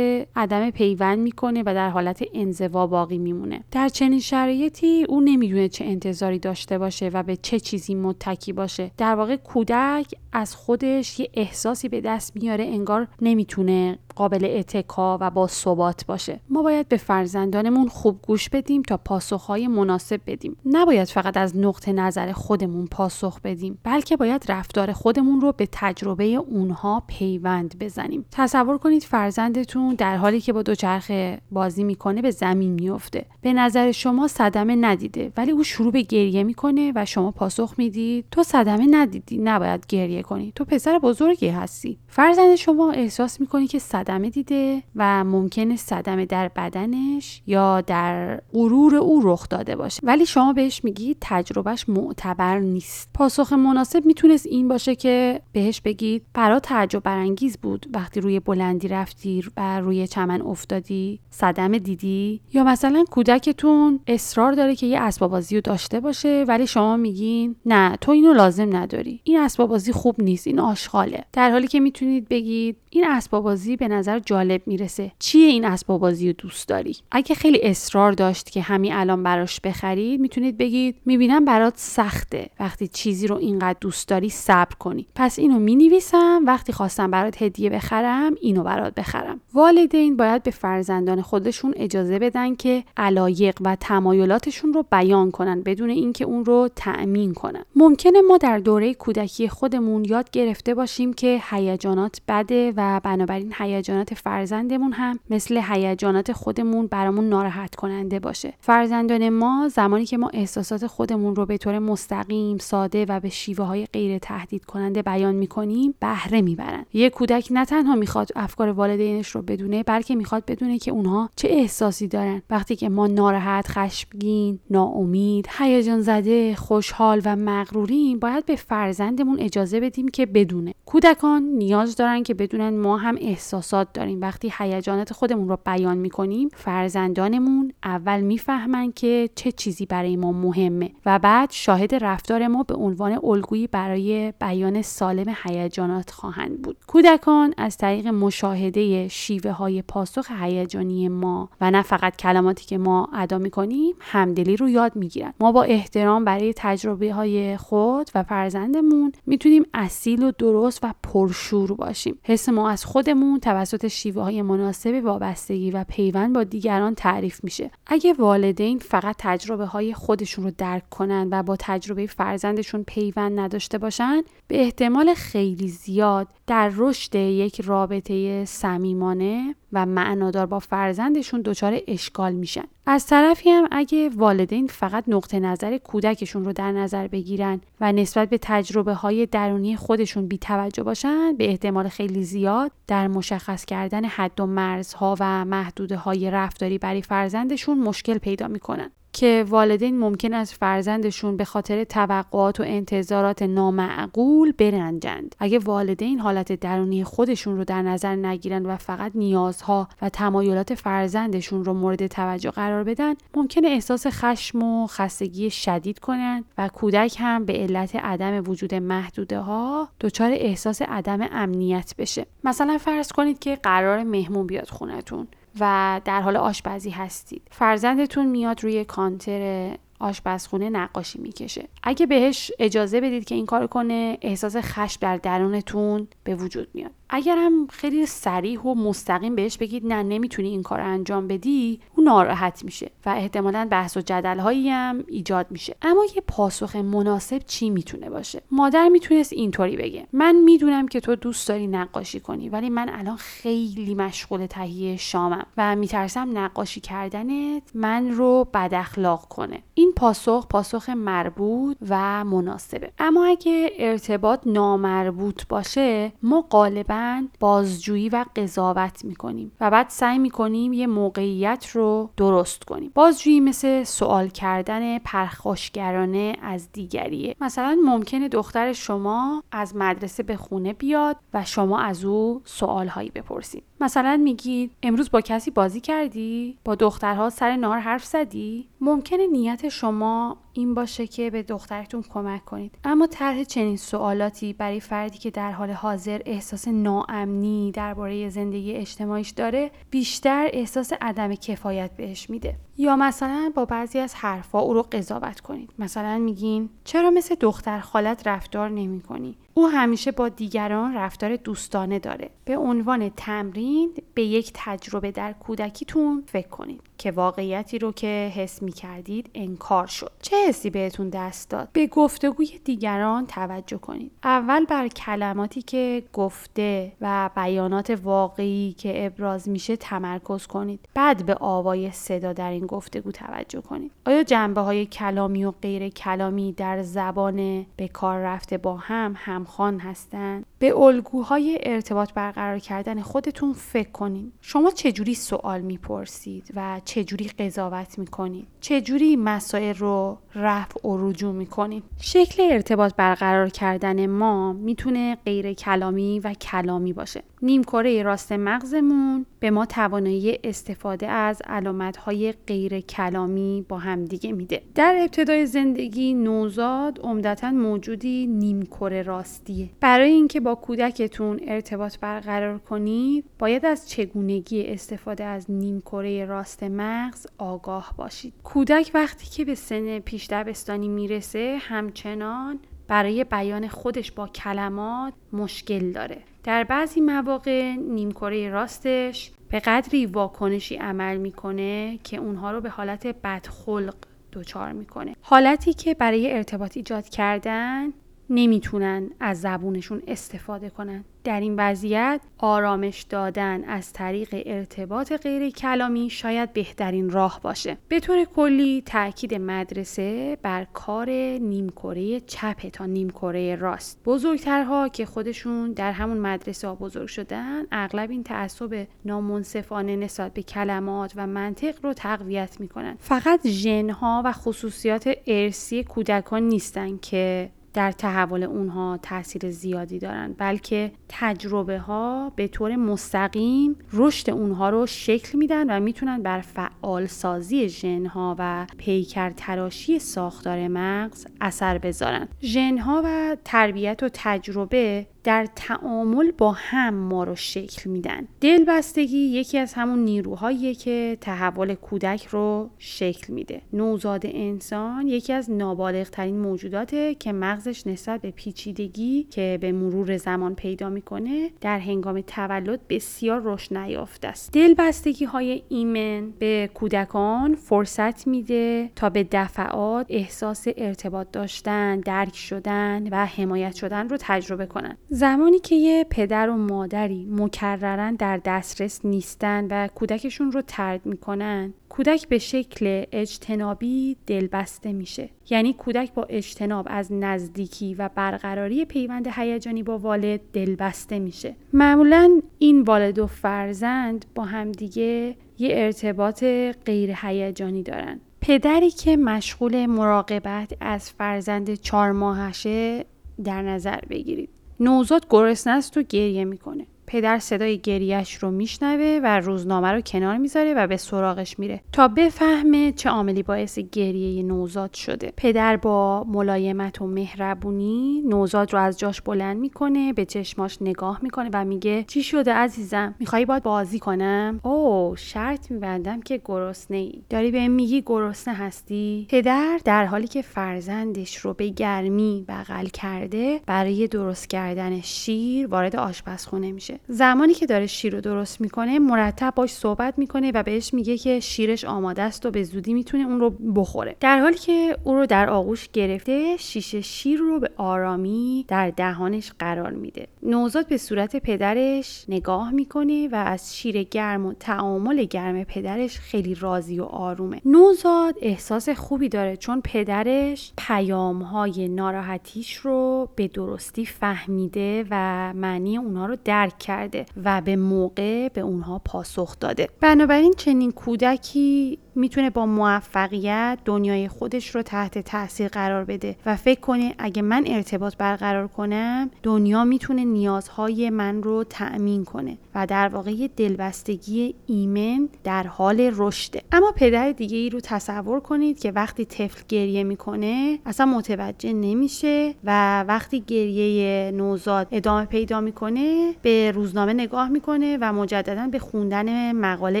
[0.36, 3.64] عدم پیوند می‌کنه و در حالت انزوا باقی میمونه.
[3.70, 8.90] در چنین شرایطی او نمی‌دونه چه انتظاری داشته باشه و به چه چیزی متکی باشه.
[8.98, 15.30] در واقع کودک از خودش یه احساسی به دست میاره انگار نمی‌تونه قابل اتکا و
[15.30, 16.40] با ثبات باشه.
[16.48, 20.56] ما باید به فرزندانمون خوب گوش بدیم تا پاسخهای مناسب بدیم.
[20.64, 26.24] نباید فقط از نقطه نظر خودمون پاسخ بدیم بلکه باید رفتار خودمون رو به تجربه
[26.24, 28.24] اونها پیوند بزنیم.
[28.30, 33.92] تصور کنید فرزندتون در حالی که با دوچرخه بازی می‌کنه به زمین میفته به نظر
[33.92, 38.24] شما صدمه ندیده ولی او شروع به گریه می‌کنه و شما پاسخ می‌دید.
[38.30, 40.52] تو صدمه ندیدی نباید گریه کنی.
[40.54, 41.98] تو پسر بزرگی هستی.
[42.08, 48.94] فرزند شما احساس می‌کنی که صدمه دیده و ممکنه صدمه در بدنش یا در غرور
[48.94, 49.95] او رخ داده باشه.
[50.02, 53.08] ولی شما بهش میگید تجربهش معتبر نیست.
[53.14, 58.88] پاسخ مناسب می‌تونست این باشه که بهش بگید برا تعجب برانگیز بود وقتی روی بلندی
[58.88, 65.30] رفتی و روی چمن افتادی صدمه دیدی؟ یا مثلا کودکتون اصرار داره که یه اسباب
[65.30, 69.20] بازی رو داشته باشه ولی شما میگین نه تو اینو لازم نداری.
[69.24, 71.24] این اسباب بازی خوب نیست این آشغاله.
[71.32, 75.12] در حالی که می‌تونید بگید این اسباب بازی به نظر جالب می‌رسه.
[75.18, 79.60] چیه این اسباب بازی رو دوست داری؟ اگه خیلی اصرار داشت که همین الان براش
[79.60, 82.48] بخرید می‌تونید بگید می‌بینم برات سخته.
[82.60, 85.06] وقتی چیزی رو اینقدر دوست داری صبر کنی.
[85.14, 86.42] پس اینو می‌نویسم.
[86.46, 89.40] وقتی خواستم برات هدیه بخرم اینو برات بخرم.
[89.54, 95.90] والدین باید به فرزندان خودشون اجازه بدن که علایق و تمایلاتشون رو بیان کنن بدون
[95.90, 97.64] اینکه اون رو تأمین کنن.
[97.76, 104.14] ممکنه ما در دوره کودکی خودمون یاد گرفته باشیم که هیجانات بده و بنابراین هیجانات
[104.14, 108.54] فرزندمون هم مثل هیجانات خودمون برامون ناراحت کننده باشه.
[108.60, 113.64] فرزندان ما زمانی که ما احساسات خودمون رو به طور مستقیم ساده و به شیوه
[113.64, 116.84] های غیر تهدید کننده بیان می‌کنیم بهره می‌برن.
[116.92, 121.48] یه کودک نه تنها می‌خواد افکار والدینش رو بدونه بلکه می‌خواد بدونه که اونها چه
[121.48, 122.42] احساسی دارن.
[122.50, 129.80] وقتی که ما ناراحت خشمگین ناامید هیجان زده خوشحال و مغروریم باید به فرزندمون اجازه
[129.80, 130.74] بدیم که بدونه.
[130.86, 134.20] کودکان نیاز دارن که بدونن ما هم احساسات داریم.
[134.20, 140.90] وقتی هیجانات خودمون رو بیان می‌کنیم فرزندانمون اول می‌فهمن که چه چیزی برای ما مهمه
[141.06, 146.76] و بعد شاهد رفتار ما به عنوان الگویی برای بیان سالم هیجانات خواهند بود.
[146.86, 153.08] کودکان از طریق مشاهده شیوه های پاسخ هیجانی ما و نه فقط کلماتی که ما
[153.14, 155.32] ادا می‌کنیم همدلی رو یاد می‌گیرن.
[155.40, 161.74] ما با احترام برای تجربه های خود و فرزندمون می‌تونیم اصیل و درست و پرشور
[161.74, 162.18] باشیم.
[162.22, 167.70] حس ما از خودمون توسط شیوه های مناسب وابستگی و پیوند با دیگران تعریف میشه.
[167.86, 173.78] اگه والدین فقط تجربه های خودشون رو درک کنن و با تجربه فرزندشون پیوند نداشته
[173.78, 181.78] باشن به احتمال خیلی زیاد در رشد یک رابطه صمیمانه و معنادار با فرزندشون دچار
[181.88, 182.64] اشکال میشن.
[182.86, 188.28] از طرفی هم اگه والدین فقط نقطه نظر کودکشون رو در نظر بگیرن و نسبت
[188.28, 194.04] به تجربه های درونی خودشون بی توجه باشن به احتمال خیلی زیاد در مشخص کردن
[194.04, 198.90] حد و مرزها و محدوده های رفتاری برای فرزندشون مشکل پیدا می‌کنن.
[199.16, 205.34] که والدین ممکن از فرزندشون به خاطر توقعات و انتظارات نامعقول برنجند.
[205.38, 211.64] اگه والدین حالت درونی خودشون رو در نظر نگیرن و فقط نیازها و تمایلات فرزندشون
[211.64, 217.44] رو مورد توجه قرار بدن ممکنه احساس خشم و خستگی شدید کنن و کودک هم
[217.44, 222.26] به علت عدم وجود محدوده ها دچار احساس عدم امنیت بشه.
[222.44, 225.26] مثلا فرض کنید که قرار مهمون بیاد خونتون.
[225.60, 227.42] و در حال آشپزی هستید.
[227.50, 231.68] فرزندتون میاد روی کانتر آشپزخونه نقاشی می‌کشه.
[231.82, 236.90] اگه بهش اجازه بدید که این کار کنه احساس خشم در درونتون به وجود میاد.
[237.10, 242.04] اگر هم خیلی سریح و مستقیم بهش بگید نه نمی‌تونی این کار انجام بدی او
[242.04, 245.76] ناراحت میشه و احتمالا بحث و جدل هایی هم ایجاد میشه.
[245.82, 250.06] اما یه پاسخ مناسب چی می‌تونه باشه؟ مادر می‌تونست اینطوری بگه.
[250.12, 255.46] من می‌دونم که تو دوست داری نقاشی کنی ولی من الان خیلی مشغول تهیه شامم
[255.56, 259.62] و میترسم نقاشی کردنت من رو بد اخلاق کنه.
[259.74, 262.92] این پاسخ پاسخ مربوط و مناسبه.
[262.98, 266.95] اما اگه ارتباط نامربوط باشه ما غالبا
[267.40, 272.90] بازجویی و قضاوت می‌کنیم و بعد سعی می‌کنیم یه موقعیت رو درست کنیم.
[272.94, 277.36] بازجویی مثل سوال کردن پرخاشگرانه از دیگریه.
[277.40, 283.64] مثلا ممکنه دختر شما از مدرسه به خونه بیاد و شما از او سوالهایی بپرسید.
[283.80, 289.68] مثلا میگید امروز با کسی بازی کردی؟ با دخترها سر نهار حرف زدی؟ ممکنه نیت
[289.68, 292.78] شما این باشه که به دخترتون کمک کنید.
[292.84, 299.30] اما طرح چنین سوالاتی برای فردی که در حال حاضر احساس ناامنی درباره زندگی اجتماعیش
[299.30, 302.56] داره بیشتر احساس عدم کفایت بهش میده.
[302.78, 305.70] یا مثلا با بعضی از حرفا او رو قضاوت کنید.
[305.78, 311.98] مثلا میگین چرا مثل دختر خالت رفتار نمی کنی؟ او همیشه با دیگران رفتار دوستانه
[311.98, 312.30] داره.
[312.44, 316.80] به عنوان تمرین به یک تجربه در کودکیتون فکر کنید.
[316.98, 320.12] که واقعیتی رو که حس می کردید انکار شد.
[320.22, 324.10] چه حسی بهتون دست داد؟ به گفتگوی دیگران توجه کنید.
[324.24, 330.88] اول بر کلماتی که گفته و بیانات واقعی که ابراز میشه تمرکز کنید.
[330.94, 333.90] بعد به آوای صدا در این گفتگو توجه کنید.
[334.06, 339.78] آیا جنبه های کلامی و غیر کلامی در زبان به کار رفته با هم همخوان
[339.78, 347.28] هستند؟ به الگوهای ارتباط برقرار کردن خودتون فکر کنید شما چجوری سوال می‌پرسید و چجوری
[347.28, 355.18] قضاوت می‌کنید؟ چجوری مسائل رو رفع و رجوع می‌کنید شکل ارتباط برقرار کردن ما می‌تونه
[355.24, 357.22] غیر کلامی و کلامی باشه.
[357.42, 364.62] نیمکره راست مغزمون به ما توانایی استفاده از علامتهای غیر کلامی با همدیگه میده.
[364.74, 369.70] در ابتدای زندگی نوزاد عمدتا موجودی نیمکره راستیه.
[369.80, 377.26] برای اینکه با کودکتون ارتباط برقرار کنید باید از چگونگی استفاده از نیمکره راست مغز
[377.38, 378.32] آگاه باشید.
[378.44, 382.58] کودک وقتی که به سن پیش دبستانی می‌رسه همچنان
[382.88, 386.18] برای بیان خودش با کلمات مشکل داره.
[386.44, 393.06] در بعضی مواقع نیمکره راستش به قدری واکنشی عمل می‌کنه که اونها رو به حالت
[393.06, 393.94] بدخلق
[394.32, 395.16] دچار می‌کنه.
[395.20, 397.92] حالتی که برای ارتباط ایجاد کردن
[398.30, 401.04] نمی‌تونن از زبونشون استفاده کنن.
[401.24, 407.78] در این وضعیت آرامش دادن از طریق ارتباط غیر کلامی شاید بهترین راه باشه.
[407.88, 414.00] به طور کلی تاکید مدرسه بر کار نیمکره چپ تا نیمکره راست.
[414.04, 420.42] بزرگترها که خودشون در همون مدرسه ها بزرگ شدن اغلب این تعصب نامنصفانه نسبت به
[420.42, 422.96] کلمات و منطق رو تقویت می‌کنن.
[423.00, 430.92] فقط ژنها و خصوصیات ارسی کودکان نیستن که در تحول اونها تاثیر زیادی دارن بلکه
[431.08, 437.68] تجربه ها به طور مستقیم رشد اونها رو شکل میدن و می‌تونن بر فعال سازی
[437.68, 442.28] ژنها و پیکر تراشی ساختار مغز اثر بذارن.
[442.42, 448.28] ژنها و تربیت و تجربه در تعامل با هم ما رو شکل میدن.
[448.40, 453.60] دلبستگی یکی از همون نیروهاییه که تحول کودک رو شکل میده.
[453.72, 460.16] نوزاد انسان یکی از نابالغ ترین موجوداته که مغزش نسبت به پیچیدگی که به مرور
[460.16, 464.52] زمان پیدا می‌کنه در هنگام تولد بسیار رشد نیافته است.
[464.52, 473.08] دلبستگی های ایمن به کودکان فرصت میده تا به دفعات احساس ارتباط داشتن درک شدن
[473.10, 474.96] و حمایت شدن رو تجربه کنن.
[475.16, 481.74] زمانی که یه پدر و مادری مکررن در دسترس نیستن و کودکشون رو ترد می‌کنن
[481.88, 485.28] کودک به شکل اجتنابی دلبسته میشه.
[485.50, 491.56] یعنی کودک با اجتناب از نزدیکی و برقراری پیوند هیجانی با والد دلبسته میشه.
[491.72, 496.44] معمولا این والد و فرزند با همدیگه یه ارتباط
[496.84, 498.20] غیر هیجانی دارن.
[498.40, 503.04] پدری که مشغول مراقبت از فرزند چهار ماهشه
[503.44, 504.55] در نظر بگیرید.
[504.80, 506.86] نوزاد گرسنه است و گریه می‌کنه.
[507.06, 512.08] پدر صدای گریش رو میشنوه و روزنامه رو کنار می‌ذاره و به سراغش میره تا
[512.08, 515.32] بفهمه چه عاملی باعث گریه نوزاد شده.
[515.36, 521.50] پدر با ملایمت و مهربونی نوزاد رو از جاش بلند می‌کنه به چشماش نگاه می‌کنه
[521.52, 527.22] و میگه چی شده عزیزم؟ می‌خوای باید بازی کنم؟ او شرط میبندم که گرسنه ای
[527.30, 533.60] داری به میگی گرسنه هستی؟ پدر در حالی که فرزندش رو به گرمی بغل کرده
[533.66, 536.95] برای درست کردن شیر وارد آشپزخونه میشه.
[537.08, 541.40] زمانی که داره شیر رو درست می‌کنه مرتب باش صحبت می‌کنه و بهش میگه که
[541.40, 544.16] شیرش آماده است و به زودی می‌تونه اون رو بخوره.
[544.20, 549.52] در حالی که او رو در آغوش گرفته شیشه شیر رو به آرامی در دهانش
[549.58, 550.26] قرار میده.
[550.42, 556.54] نوزاد به صورت پدرش نگاه می‌کنه و از شیر گرم و تعامل گرم پدرش خیلی
[556.54, 557.60] راضی و آرومه.
[557.64, 565.96] نوزاد احساس خوبی داره چون پدرش پیام های ناراحتیش رو به درستی فهمیده و معنی
[565.96, 569.88] اونها رو درک کرده و به موقع به اونها پاسخ داده.
[570.00, 576.80] بنابراین چنین کودکی می‌تونه با موفقیت دنیای خودش رو تحت تاثیر قرار بده و فکر
[576.80, 583.08] کنه اگه من ارتباط برقرار کنم دنیا می‌تونه نیازهای من رو تأمین کنه و در
[583.08, 586.62] واقع دلبستگی ایمن در حال رشده.
[586.72, 592.54] اما پدر دیگه ای رو تصور کنید که وقتی طفل گریه می‌کنه اصلا متوجه نمیشه
[592.64, 599.52] و وقتی گریه نوزاد ادامه پیدا می‌کنه به روزنامه نگاه می‌کنه و مجددا به خوندن
[599.52, 600.00] مقاله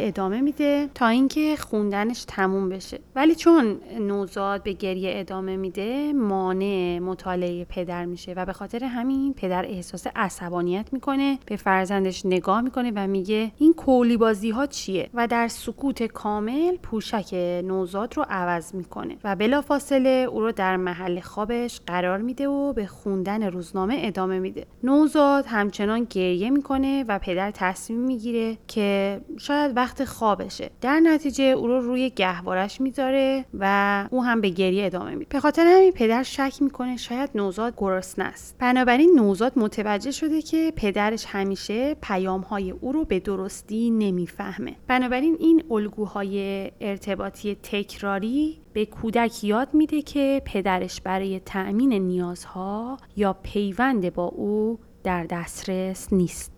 [0.00, 1.56] ادامه میده تا اینکه
[2.04, 3.00] خوندنش تموم بشه.
[3.16, 9.34] ولی چون نوزاد به گریه ادامه میده مانع مطالعه پدر میشه و به خاطر همین
[9.34, 15.10] پدر احساس عصبانیت می‌کنه به فرزندش نگاه می‌کنه و میگه این کولی بازی ها چیه؟
[15.14, 17.34] و در سکوت کامل پوشک
[17.64, 22.86] نوزاد رو عوض می‌کنه و بلافاصله او رو در محل خوابش قرار میده و به
[22.86, 24.66] خوندن روزنامه ادامه میده.
[24.82, 30.70] نوزاد همچنان گریه می‌کنه و پدر تصمیم می‌گیره که شاید وقت خوابشه.
[30.80, 35.30] در نتیجه او رو روی گهوارش می‌ذاره و او هم به گریه ادامه میده.
[35.30, 40.72] به خاطر همین پدر شک می‌کنه شاید نوزاد گرسنه است بنابراین نوزاد متوجه شده که
[40.76, 44.76] پدرش همیشه پیام های او رو به درستی نمی‌فهمه.
[44.88, 53.32] بنابراین این الگوهای ارتباطی تکراری به کودک یاد میده که پدرش برای تأمین نیازها یا
[53.42, 56.53] پیوند با او در دسترس نیست.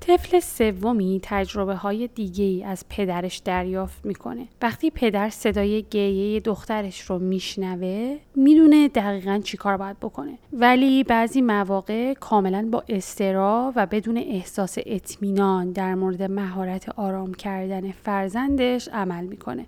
[0.00, 4.46] طفل سومی تجربه های دیگه ای از پدرش دریافت می‌کنه.
[4.62, 10.38] وقتی پدر صدای گریه دخترش رو میشنوه می‌دونه دقیقا چی کار باید بکنه.
[10.52, 17.92] ولی بعضی مواقع کاملا با استرا و بدون احساس اطمینان در مورد مهارت آرام کردن
[17.92, 19.66] فرزندش عمل می‌کنه.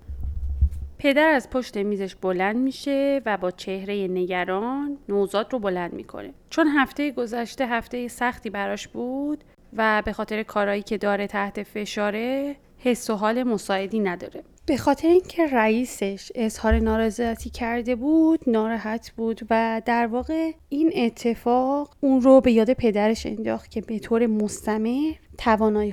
[0.97, 6.67] پدر از پشت میزش بلند میشه و با چهره نگران نوزاد رو بلند می‌کنه چون
[6.67, 9.43] هفته گذشته هفته سختی براش بود
[9.77, 15.07] و به خاطر کارایی که داره تحت فشاره حس و حال مساعدی نداره به خاطر
[15.07, 22.41] اینکه رئیسش اظهار نارضایتی کرده بود ناراحت بود و در واقع این اتفاق اون رو
[22.41, 25.13] به یاد پدرش انداخت که به طور مستمر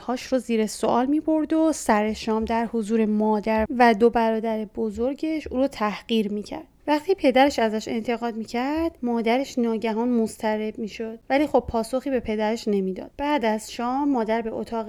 [0.01, 4.64] هاش رو زیر سوال می برد و سر شام در حضور مادر و دو برادر
[4.64, 6.66] بزرگش او رو تحقیر می کرد.
[6.91, 13.11] وقتی پدرش ازش انتقاد می‌کرد مادرش ناگهان مضطرب می‌شد ولی خب پاسخی به پدرش نمی‌داد
[13.16, 14.86] بعد از شام مادر به اتاق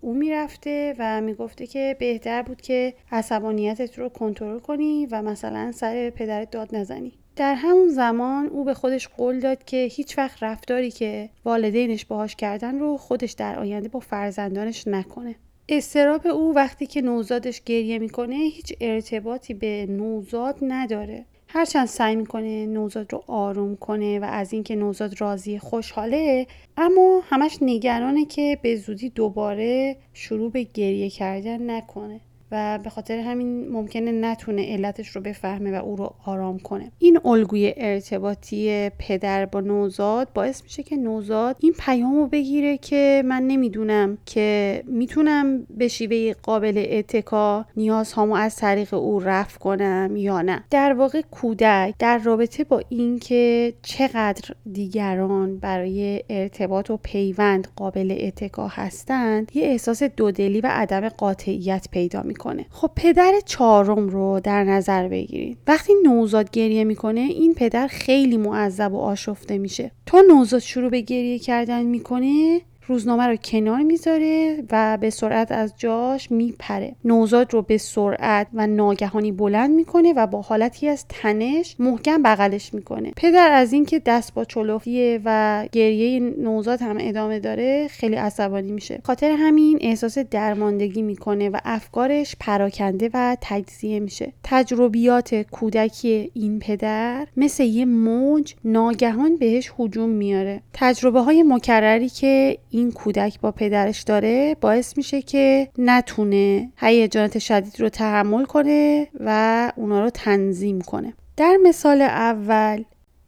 [0.00, 6.10] او می‌رفته و می‌گفته که بهتر بود که عصبانیتت رو کنترل کنی و مثلا سر
[6.10, 10.90] پدرت داد نزنی در همون زمان او به خودش قول داد که هیچ وقت رفتاری
[10.90, 15.34] که والدینش باهاش کردن رو خودش در آینده با فرزندانش نکنه.
[15.68, 21.24] استراب او وقتی که نوزادش گریه می‌کنه هیچ ارتباطی به نوزاد نداره.
[21.56, 26.46] هرچند سعی می‌کنه نوزاد رو آروم کنه و از اینکه نوزاد راضی خوشحاله
[26.76, 32.20] اما همش نگرانه که به زودی دوباره شروع به گریه کردن نکنه.
[32.50, 36.92] و به خاطر همین ممکنه نتونه علتش رو بفهمه و او رو آرام کنه.
[36.98, 43.22] این الگوی ارتباطی پدر با نوزاد باعث میشه که نوزاد این پیام رو بگیره که
[43.26, 50.42] من نمی‌دونم که می‌تونم به شیوه قابل اتکا نیازهامو از طریق او رفع کنم یا
[50.42, 50.64] نه.
[50.70, 58.68] در واقع کودک در رابطه با اینکه چقدر دیگران برای ارتباط و پیوند قابل اتکا
[58.68, 62.66] هستند یه احساس دودلی و عدم قاطعیت پیدا می‌کنه.
[62.70, 65.58] خب پدر چهارم رو در نظر بگیرید.
[65.66, 69.90] وقتی نوزاد گریه می‌کنه این پدر خیلی معذب و آشفته میشه.
[70.06, 75.74] تا نوزاد شروع به گریه کردن می‌کنه روزنامه رو کنار می‌ذاره و به سرعت از
[75.76, 76.94] جاش میپره.
[77.04, 82.74] نوزاد رو به سرعت و ناگهانی بلند می‌کنه و با حالتی از تنش محکم بغلش
[82.74, 83.12] می‌کنه.
[83.16, 89.00] پدر از اینکه دست با چلوفیه و گریه نوزاد هم ادامه داره خیلی عصبانی میشه.
[89.04, 94.32] خاطر همین احساس درماندگی می‌کنه و افکارش پراکنده و تجزیه میشه.
[94.44, 102.58] تجربیات کودکی این پدر مثل یه موج ناگهان بهش هجوم میاره تجربه های مکرری که
[102.74, 109.72] این کودک با پدرش داره باعث میشه که نتونه هیجانات شدید رو تحمل کنه و
[109.76, 111.14] اونا رو تنظیم کنه.
[111.36, 112.84] در مثال اول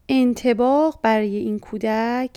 [0.08, 2.30] انتباق برای این کودک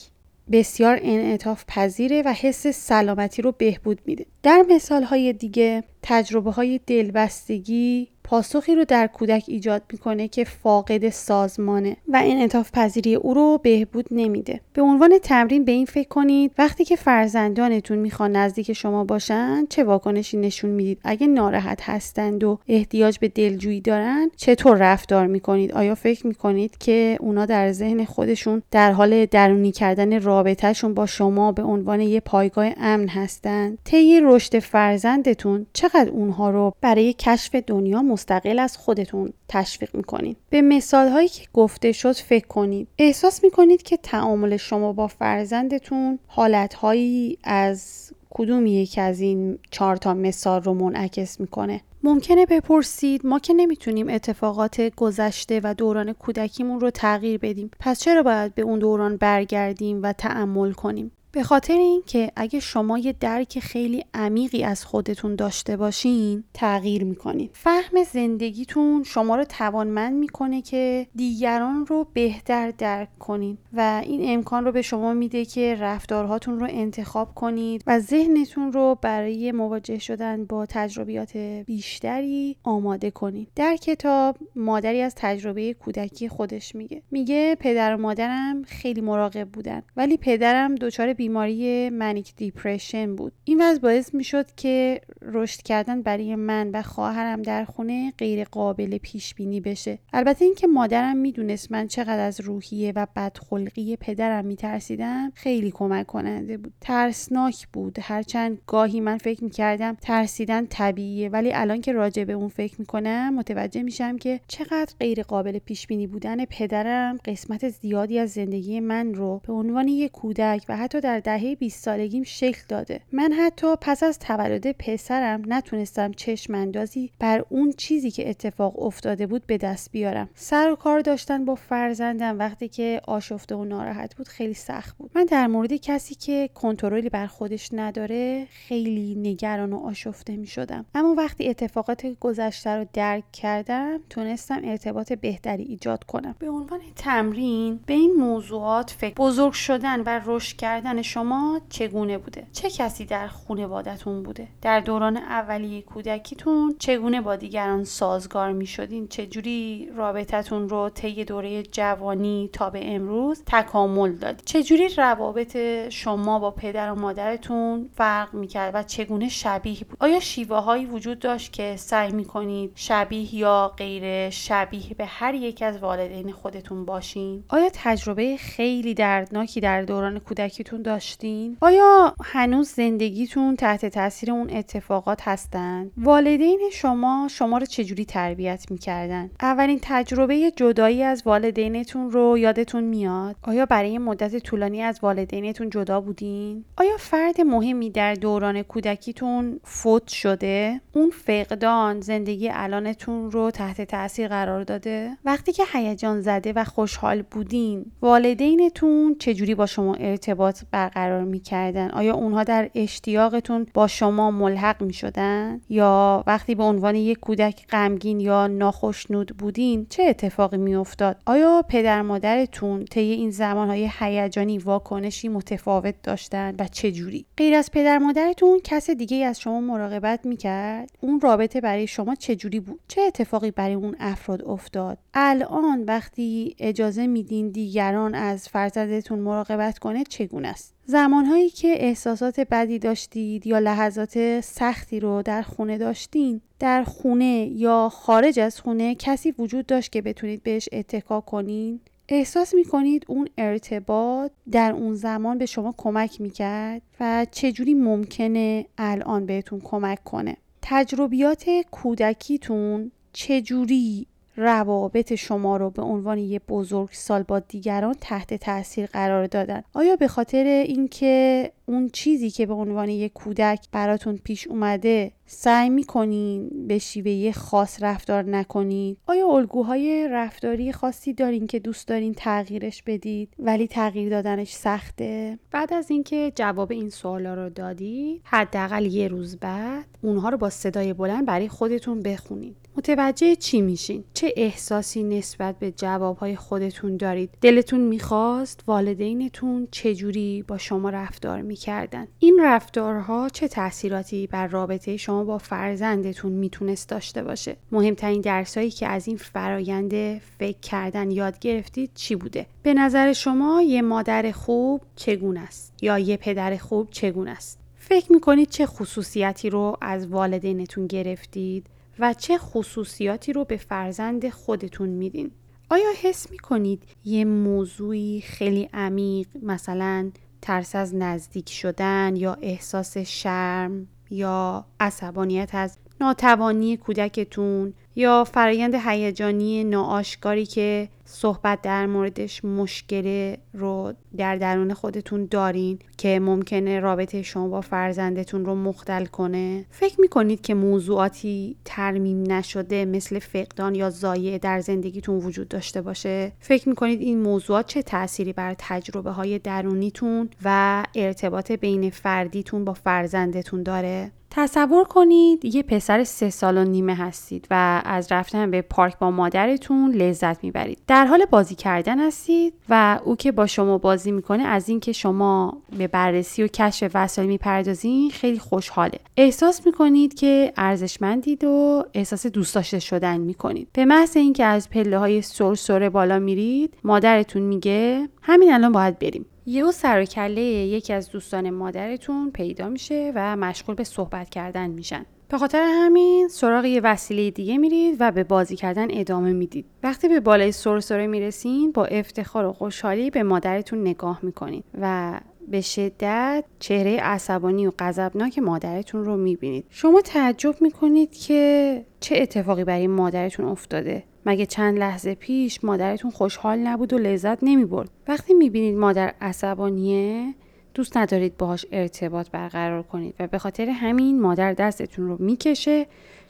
[0.52, 4.26] بسیار انعطاف پذیره و حس سلامتی رو بهبود میده.
[4.44, 11.10] در مثال های دیگه تجربه های دلبستگی پاسخی رو در کودک ایجاد می‌کنه که فاقد
[11.10, 14.62] سازمانه و انعطاف پذیری او رو بهبود نمیده.
[14.74, 19.84] به عنوان تمرین به این فکر کنید وقتی که فرزندانتون می‌خوان نزدیک شما باشن چه
[19.84, 25.96] واکنشی نشون می‌دید؟ اگه ناراحت هستند و احتیاج به دلجویی دارن چطور رفتار می‌کنید؟ آیا
[25.96, 31.64] فکر می‌کنید که اونا در ذهن خودشون در حال درونی کردن رابطهشون با شما به
[31.64, 38.60] عنوان یه پایگاه امن هستند؟ طی رشد فرزندتون چقدر اونها رو برای کشف دنیا مستقل
[38.60, 42.88] از خودتون تشویق می‌کنید به مثال هایی که گفته شد فکر کنید.
[42.98, 49.98] احساس می‌کنید که تعامل شما با فرزندتون حالت هایی از کدوم یکی از این چهار
[49.98, 56.80] تا مثال رو منعکس می‌کنه؟ ممکنه بپرسید ما که نمی‌تونیم اتفاقات گذشته و دوران کودکیمون
[56.80, 57.72] رو تغییر بدیم.
[57.80, 62.98] پس چرا باید به اون دوران برگردیم و تعمل کنیم؟ به خاطر اینکه اگه شما
[62.98, 67.50] یه درک خیلی عمیقی از خودتون داشته باشین تغییر می‌کنین.
[67.54, 74.66] فهم زندگیتون شما رو توانمند می‌کنه که دیگران رو بهتر درک کنین و این امکان
[74.66, 80.46] رو به شما میده که رفتارهاتون رو انتخاب کنید و ذهنتون رو برای مواجه شدن
[80.46, 87.02] با تجربیات بیشتری آماده کنید در کتاب مادری از تجربه کودکی خودش میگه.
[87.12, 93.34] میگه پدر و مادرم خیلی مراقب بودن ولی پدرم دچار بیماری منیک دیپرشن بود.
[93.44, 98.44] این وضع باعث می شد که رشد کردن برای من و خواهرم در خونه غیر
[98.44, 100.00] قابل پیش بینی بشه.
[100.14, 106.58] البته اینکه مادرم می‌دونست من چقدر از روحیه و بدخلقی پدرم میترسیدم خیلی کمک کننده
[106.58, 106.74] بود.
[106.82, 107.98] ترسناک بود.
[108.02, 113.36] هرچند گاهی من فکر می‌کردم ترسیدن طبیعیه ولی الان که راجع به اون فکر می‌کنم
[113.36, 119.14] متوجه میشم که چقدر غیر قابل پیش بینی بودن پدرم قسمت زیادی از زندگی من
[119.14, 123.02] رو به عنوان یک کودک و حتی در دهه 20 سالگیم شکل داده.
[123.12, 129.28] من حتی پس از تولد پسرم نتونستم چشم اندازی بر اون چیزی که اتفاق افتاده
[129.28, 130.30] بود به دست بیارم.
[130.36, 135.12] سر و کار داشتن با فرزندم وقتی که آشفته و ناراحت بود خیلی سخت بود.
[135.16, 140.86] من در مورد کسی که کنترلی بر خودش نداره خیلی نگران و آشفته می شدم.
[140.96, 146.36] اما وقتی اتفاقات گذشته رو درک کردم تونستم ارتباط بهتری ایجاد کنم.
[146.40, 152.48] به عنوان تمرین به این موضوعات فکر بزرگ شدن و رشد کردن شما چگونه بوده؟
[152.54, 159.08] چه کسی در خانوادتون بوده؟ در دوران اولیه کودکیتون چگونه با دیگران سازگار می شدین
[159.08, 165.58] چجوری رابطتون رو طی دوره جوانی تا به امروز تکامل داد چجوری روابط
[165.90, 170.86] شما با پدر و مادرتون فرق می کرد و چگونه شبیه بود؟ آیا شیوه هایی
[170.86, 176.32] وجود داشت که سعی می کنید شبیه یا غیر شبیه به هر یک از والدین
[176.32, 184.32] خودتون باشین؟ آیا تجربه خیلی دردناکی در دوران کودکیتون داشتین؟ آیا هنوز زندگیتون تحت تاثیر
[184.32, 192.12] اون اتفاقات هستن؟ والدین شما شما رو چجوری تربیت می‌کردن؟ اولین تجربه جدایی از والدینتون
[192.12, 198.14] رو یادتون میاد؟ آیا برای مدت طولانی از والدینتون جدا بودین؟ آیا فرد مهمی در
[198.14, 205.64] دوران کودکیتون فوت شده؟ اون فقدان زندگی الانتون رو تحت تاثیر قرار داده؟ وقتی که
[205.74, 211.90] هیجان زده و خوشحال بودین والدینتون چجوری با شما ارتباط برقرار می‌کردن.
[211.90, 218.20] آیا اونها در اشتیاقتون با شما ملحق می‌شدن؟ یا وقتی به عنوان یک کودک غمگین
[218.20, 225.96] یا ناخشنود بودین چه اتفاقی میافتاد؟ آیا پدر مادرتون طی این زمانهای هیجانی واکنشی متفاوت
[226.04, 231.22] داشتن و چه جوری؟ غیر از پدر مادرتون کس دیگه از شما مراقبت می‌کرد؟ اون
[231.22, 237.08] رابطه برای شما چه جوری بود؟ چه اتفاقی برای اون افراد افتاد؟ الان وقتی اجازه
[237.08, 244.42] میدین دیگران از فرزندتون مراقبت کنه چگونه است؟ زمانهایی که احساسات بدی داشتید یا لحظات
[244.42, 250.02] سختی رو در خونه داشتین در خونه یا خارج از خونه کسی وجود داشت که
[250.02, 251.80] بتونید بهش اتکا کنین؟
[252.10, 259.26] احساس می‌کنید اون ارتباط در اون زمان به شما کمک می‌کرد و چجوری ممکنه الان
[259.26, 264.08] بهتون کمک کنه؟ تجربیات کودکیتون چجوری
[264.40, 269.62] روابط شما رو به عنوان یه بزرگ سال با دیگران تحت تاثیر قرار دادن.
[269.74, 275.70] آیا به خاطر اینکه اون چیزی که به عنوان یک کودک براتون پیش اومده سعی
[275.70, 282.84] می‌کنین به شیوه خاص رفتار نکنید آیا الگوهای رفتاری خاصی دارین که دوست دارین تغییرش
[282.84, 289.08] بدید ولی تغییر دادنش سخته؟ بعد از اینکه جواب این سوالا رو دادید حداقل یه
[289.08, 292.56] روز بعد اونها رو با صدای بلند برای خودتون بخونید.
[292.78, 300.58] متوجه چی میشین؟ چه احساسی نسبت به جوابهای خودتون دارید؟ دلتون می‌خواست والدینتون چجوری با
[300.58, 307.56] شما رفتار می‌کردن؟ این رفتارها چه تاثیراتی بر رابطه شما با فرزندتون می‌تونست داشته باشه؟
[307.72, 313.62] مهمترین درسایی که از این فرایند فکر کردن یاد گرفتید چی بوده؟ به نظر شما
[313.62, 319.50] یه مادر خوب چگونه است؟ یا یه پدر خوب چگونه است؟ فکر می‌کنید چه خصوصیتی
[319.50, 321.66] رو از والدینتون گرفتید
[322.00, 325.32] و چه خصوصیاتی رو به فرزند خودتون میدین؟
[325.70, 330.12] آیا حس می‌کنید یه موضوعی خیلی عمیق مثلا
[330.42, 339.64] ترس از نزدیک شدن یا احساس شرم یا عصبانیت از ناتوانی کودکتون یا فرایند هیجانی
[339.64, 347.48] ناآشکاری که صحبت در موردش مشکل رو در درون خودتون دارین که ممکنه رابطه شما
[347.48, 354.38] با فرزندتون رو مختل کنه؟ فکر می‌کنید که موضوعاتی ترمیم نشده مثل فقدان یا زایع
[354.38, 360.30] در زندگیتون وجود داشته باشه؟ فکر می‌کنید این موضوعات چه تأثیری بر تجربه های درونیتون
[360.46, 366.96] و ارتباط بین فردیتون با فرزندتون داره؟ تصور کنید یه پسر سه سال و نیمه
[366.96, 370.80] هستید و از رفتن به پارک با مادرتون لذت می‌برید.
[370.88, 375.62] در حال بازی کردن هستید و او که با شما بازی می‌کنه از اینکه شما
[375.78, 379.00] به بررسی و کشف وسایل می‌پردازین خیلی خوشحاله.
[379.18, 383.68] احساس می‌کنید که ارزشمندید و احساس دوست داشته شدن می‌کنید.
[383.74, 389.26] به محض اینکه از پله های سرسره بالا میرید مادرتون میگه همین الان باید بریم.
[389.46, 394.70] یهو سر و کله یکی از دوستان مادرتون پیدا میشه و مشغول به صحبت کردن
[394.70, 395.06] میشن.
[395.30, 399.66] به خاطر همین سراغ یه وسیله دیگه میرید و به بازی کردن ادامه می‌دید.
[399.84, 405.62] وقتی به بالای سرسره می‌رسین با افتخار و خوشحالی به مادرتون نگاه می‌کنید و به
[405.62, 409.66] شدت چهره عصبانی و غضبناک مادرتون رو می‌بینید.
[409.70, 414.04] شما تعجب می‌کنید که چه اتفاقی برای مادرتون افتاده.
[414.26, 420.34] مگه چند لحظه پیش مادرتون خوشحال نبود و لذت نمی‌برد؟ وقتی می‌بینید مادر عصبانیه
[420.74, 425.88] دوست ندارید باهاش ارتباط برقرار کنید و به خاطر همین مادر دستتون رو می‌کشه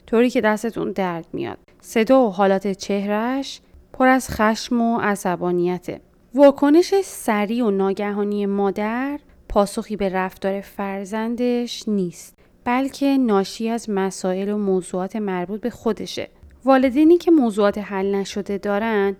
[0.07, 1.57] طوری که دستتون درد میاد.
[1.81, 3.61] صدا و حالات چهرش
[3.93, 6.01] پر از خشم و عصبانیته.
[6.35, 14.57] واکنش سریع و ناگهانی مادر پاسخی به رفتار فرزندش نیست بلکه ناشی از مسائل و
[14.57, 16.29] موضوعات مربوط به خودشه.
[16.65, 19.15] والدینی که موضوعات حل نشده دارن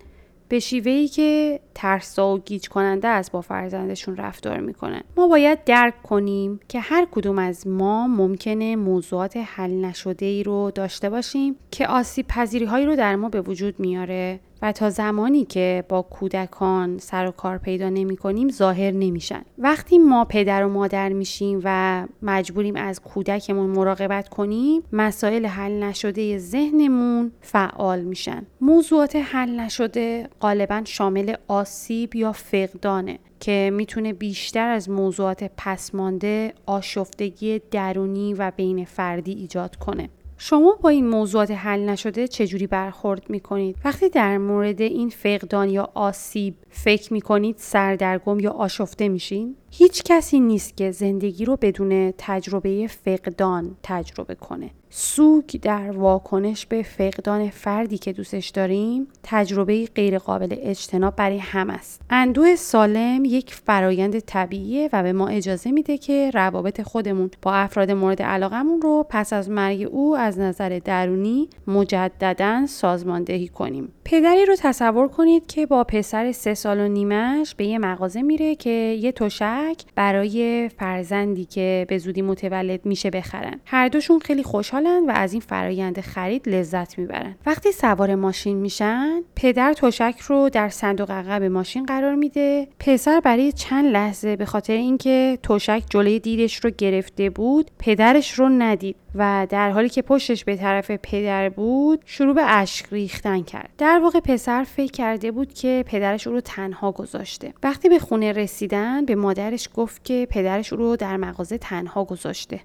[0.49, 6.03] به شیوهی که ترسا و گیج کننده است با فرزندشون رفتار می‌کنن ما باید درک
[6.03, 11.88] کنیم که هر کدوم از ما ممکنه موضوعات حل نشده ای رو داشته باشیم که
[11.88, 14.39] آسیب پذیری هایی رو در ما به وجود میاره.
[14.61, 19.98] و تا زمانی که با کودکان سر و کار پیدا نمی کنیم ظاهر نمیشن وقتی
[19.98, 27.31] ما پدر و مادر میشیم و مجبوریم از کودکمون مراقبت کنیم مسائل حل نشده ذهنمون
[27.41, 35.52] فعال میشن موضوعات حل نشده غالبا شامل آسیب یا فقدانه که می‌تونه بیشتر از موضوعات
[35.57, 40.10] پسمانده آشفتگی درونی و بین فردی ایجاد کنه.
[40.41, 45.89] شما با این موضوعات حل نشده چجوری برخورد می‌کنید؟ وقتی در مورد این فقدان یا
[45.93, 52.87] آسیب فکر می‌کنید سردرگم یا آشفته میشین؟ هیچ کسی نیست که زندگی رو بدون تجربه
[52.87, 54.69] فقدان تجربه کنه.
[54.89, 62.01] سوگ در واکنش به فقدان فردی که دوستش داریم تجربه غیرقابل اجتناب برای هم است.
[62.09, 67.91] اندوه سالم یک فرایند طبیعیه و به ما اجازه میده که روابط خودمون با افراد
[67.91, 73.91] مورد علاقمون رو پس از مرگ او از نظر درونی مجددا سازماندهی کنیم.
[74.05, 78.55] پدری رو تصور کنید که با پسر سه سال و نیمش به یه مغازه میره
[78.55, 83.59] که یه تشک برای فرزندی که به زودی متولد میشه بخرن.
[83.65, 84.43] هر دوشون خیلی
[84.80, 87.35] خوشحالن و از این فرایند خرید لذت می‌برن.
[87.45, 92.68] وقتی سوار ماشین میشن پدر تشک رو در صندوق عقب ماشین قرار میده.
[92.80, 98.49] پسر برای چند لحظه به خاطر اینکه تشک جلوی دیدش رو گرفته بود پدرش رو
[98.49, 103.69] ندید و در حالی که پشتش به طرف پدر بود شروع به اشک ریختن کرد.
[103.77, 107.53] در واقع پسر فکر کرده بود که پدرش او رو تنها گذاشته.
[107.64, 112.60] وقتی به خونه رسیدن به مادرش گفت که پدرش او رو در مغازه تنها گذاشته.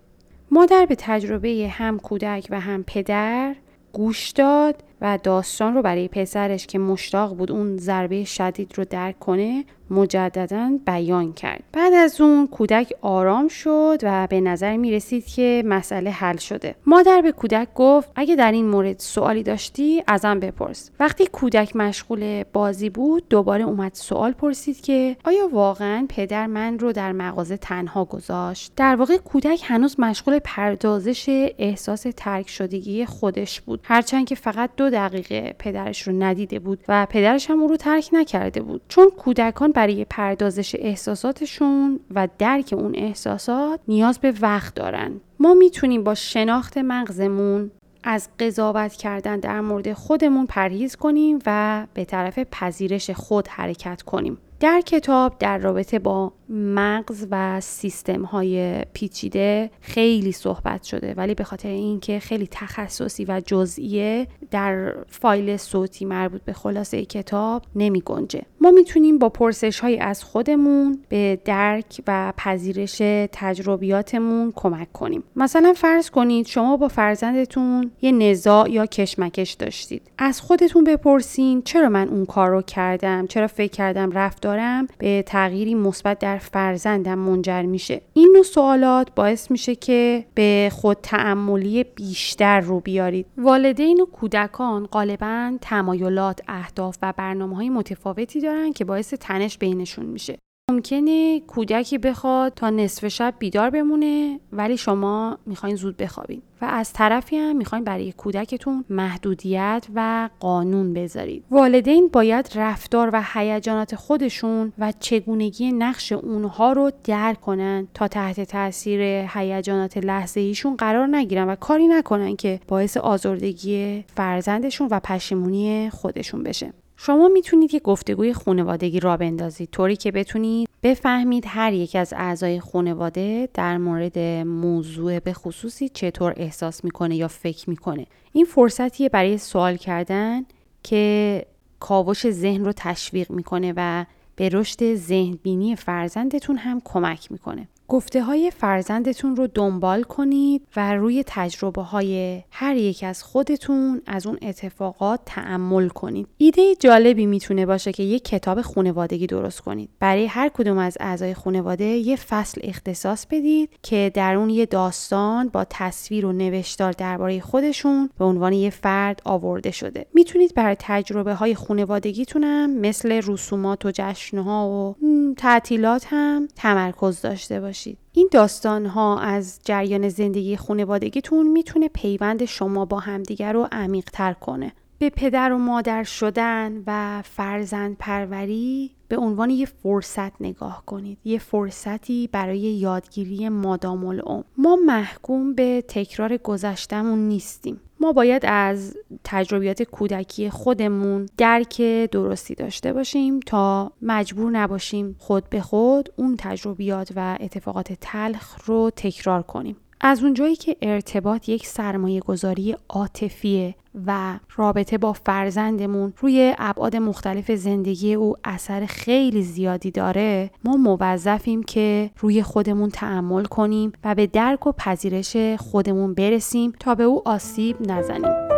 [0.51, 3.55] مادر به تجربه هم کودک و هم پدر
[3.93, 9.19] گوش داد و داستان رو برای پسرش که مشتاق بود اون ضربه شدید رو درک
[9.19, 11.63] کنه مجددا بیان کرد.
[11.73, 16.75] بعد از اون کودک آرام شد و به نظر می رسید که مسئله حل شده.
[16.87, 20.91] مادر به کودک گفت اگه در این مورد سوالی داشتی ازم بپرس.
[21.01, 26.93] وقتی کودک مشغول بازی بود دوباره اومد سوال پرسید که آیا واقعا پدر من رو
[26.93, 31.25] در مغازه تنها گذاشت؟ در واقع کودک هنوز مشغول پردازش
[31.59, 33.81] احساس ترک شدگی خودش بود.
[33.83, 38.09] هرچند که فقط دو دقیقه پدرش رو ندیده بود و پدرش هم او رو ترک
[38.13, 38.83] نکرده بود.
[38.89, 45.21] چون کودکان برای پردازش احساساتشون و درک اون احساسات نیاز به وقت دارن.
[45.41, 47.71] ما می‌تونیم با شناخت مغزمون
[48.05, 54.39] از قضاوت کردن در مورد خودمون پرهیز کنیم و به طرف پذیرش خود حرکت کنیم.
[54.61, 61.45] در کتاب در رابطه با مغز و سیستم های پیچیده خیلی صحبت شده ولی به
[61.45, 68.43] خاطر اینکه خیلی تخصصی و جزئیه در فایل صوتی مربوط به خلاصه کتاب نمی گنجه
[68.61, 73.03] ما می‌تونیم با پرسش های از خودمون به درک و پذیرش
[73.33, 75.23] تجربیاتمون کمک کنیم.
[75.37, 80.03] مثلا فرض کنید شما با فرزندتون یه نزاع یا کشمکش داشتید.
[80.19, 85.75] از خودتون بپرسین چرا من اون کار رو کردم چرا فکر کردم رفتارم به تغییری
[85.75, 88.01] مثبت در فرزندم منجر میشه.
[88.13, 93.27] این نوع سوالات باعث میشه که به خود تعملی بیشتر رو بیارید.
[93.39, 100.07] والدین و کودکان غالبا تمایلات اهداف و برنامه های متفاوتی دارن که باعث تنش بینشون
[100.07, 100.39] میشه.
[100.71, 106.43] ممکنه کودکی بخواد تا نصف شب بیدار بمونه ولی شما می‌خواین زود بخوابین.
[106.61, 111.45] و از طرفی هم می‌خواین برای کودکتون محدودیت و قانون بذارید.
[111.51, 118.41] والدین باید رفتار و هیجانات خودشون و چگونگی نقش اونها رو درک کنن تا تحت
[118.41, 119.01] تاثیر
[119.35, 126.43] هیجانات لحظه ایشون قرار نگیرن و کاری نکنن که باعث آزردگی فرزندشون و پشیمونی خودشون
[126.43, 126.73] بشه.
[126.97, 129.69] شما می‌تونید یه گفتگوی خانوادگی را بندازید.
[129.71, 136.35] طوری که بتونید بفهمید هر یک از اعضای خانواده در مورد موضوع به خصوصی چطور
[136.37, 138.07] احساس می‌کنه یا فکر می‌کنه.
[138.33, 140.45] این فرصتیه برای سوال کردن
[140.83, 141.47] که
[141.81, 144.05] کاوش ذهن رو تشویق می‌کنه و
[144.37, 147.69] به رشد ذهن بینی فرزندتون هم کمک می‌کنه.
[147.89, 154.27] گفته های فرزندتون رو دنبال کنید و روی تجربه های هر یک از خودتون از
[154.27, 156.27] اون اتفاقات تعمل کنید.
[156.39, 159.91] ایده جالبی می‌تونه باشه که یک کتاب خانوادگی درست کنید.
[160.01, 165.49] برای هر کدوم از اعضای خانواده یه فصل اختصاص بدید که در اون یه داستان
[165.49, 170.07] با تصویر و نوشتار درباره خودشون به عنوان یه فرد آورده شده.
[170.15, 174.97] می‌تونید برای تجربه های خانوادگیتونم مثل رسومات و جشنها و
[175.37, 177.74] تعطیلات هم تمرکز داشته باشید.
[178.13, 184.33] این داستان ها از جریان زندگی خانوادگیتون می‌تونه پیوند شما با همدیگر رو عمیق تر
[184.33, 184.73] کنه.
[184.99, 191.19] به پدر و مادر شدن و فرزند پروری به عنوان یه فرصت نگاه کنید.
[191.25, 194.43] یه فرصتی برای یادگیری مادام العمر.
[194.59, 197.81] ما محکوم به تکرار گذشتمون نیستیم.
[198.01, 205.61] ما باید از تجربیات کودکی خودمون درک درستی داشته باشیم تا مجبور نباشیم خود به
[205.61, 209.77] خود اون تجربیات و اتفاقات تلخ رو تکرار کنیم.
[210.01, 213.75] از اونجایی که ارتباط یک سرمایه گذاری عاطفیه
[214.07, 221.63] و رابطه با فرزندمون روی ابعاد مختلف زندگی او اثر خیلی زیادی داره ما موظفیم
[221.63, 227.29] که روی خودمون تعمل کنیم و به درک و پذیرش خودمون برسیم تا به او
[227.29, 228.54] آسیب نزنیم.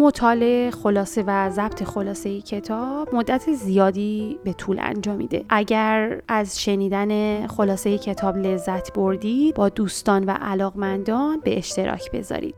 [0.00, 7.98] مطالعه خلاصه و ضبط خلاصه کتاب مدت زیادی به طول انجامیده اگر از شنیدن خلاصه
[7.98, 12.54] کتاب لذت بردید با دوستان و علاقمندان به اشتراک بذارید.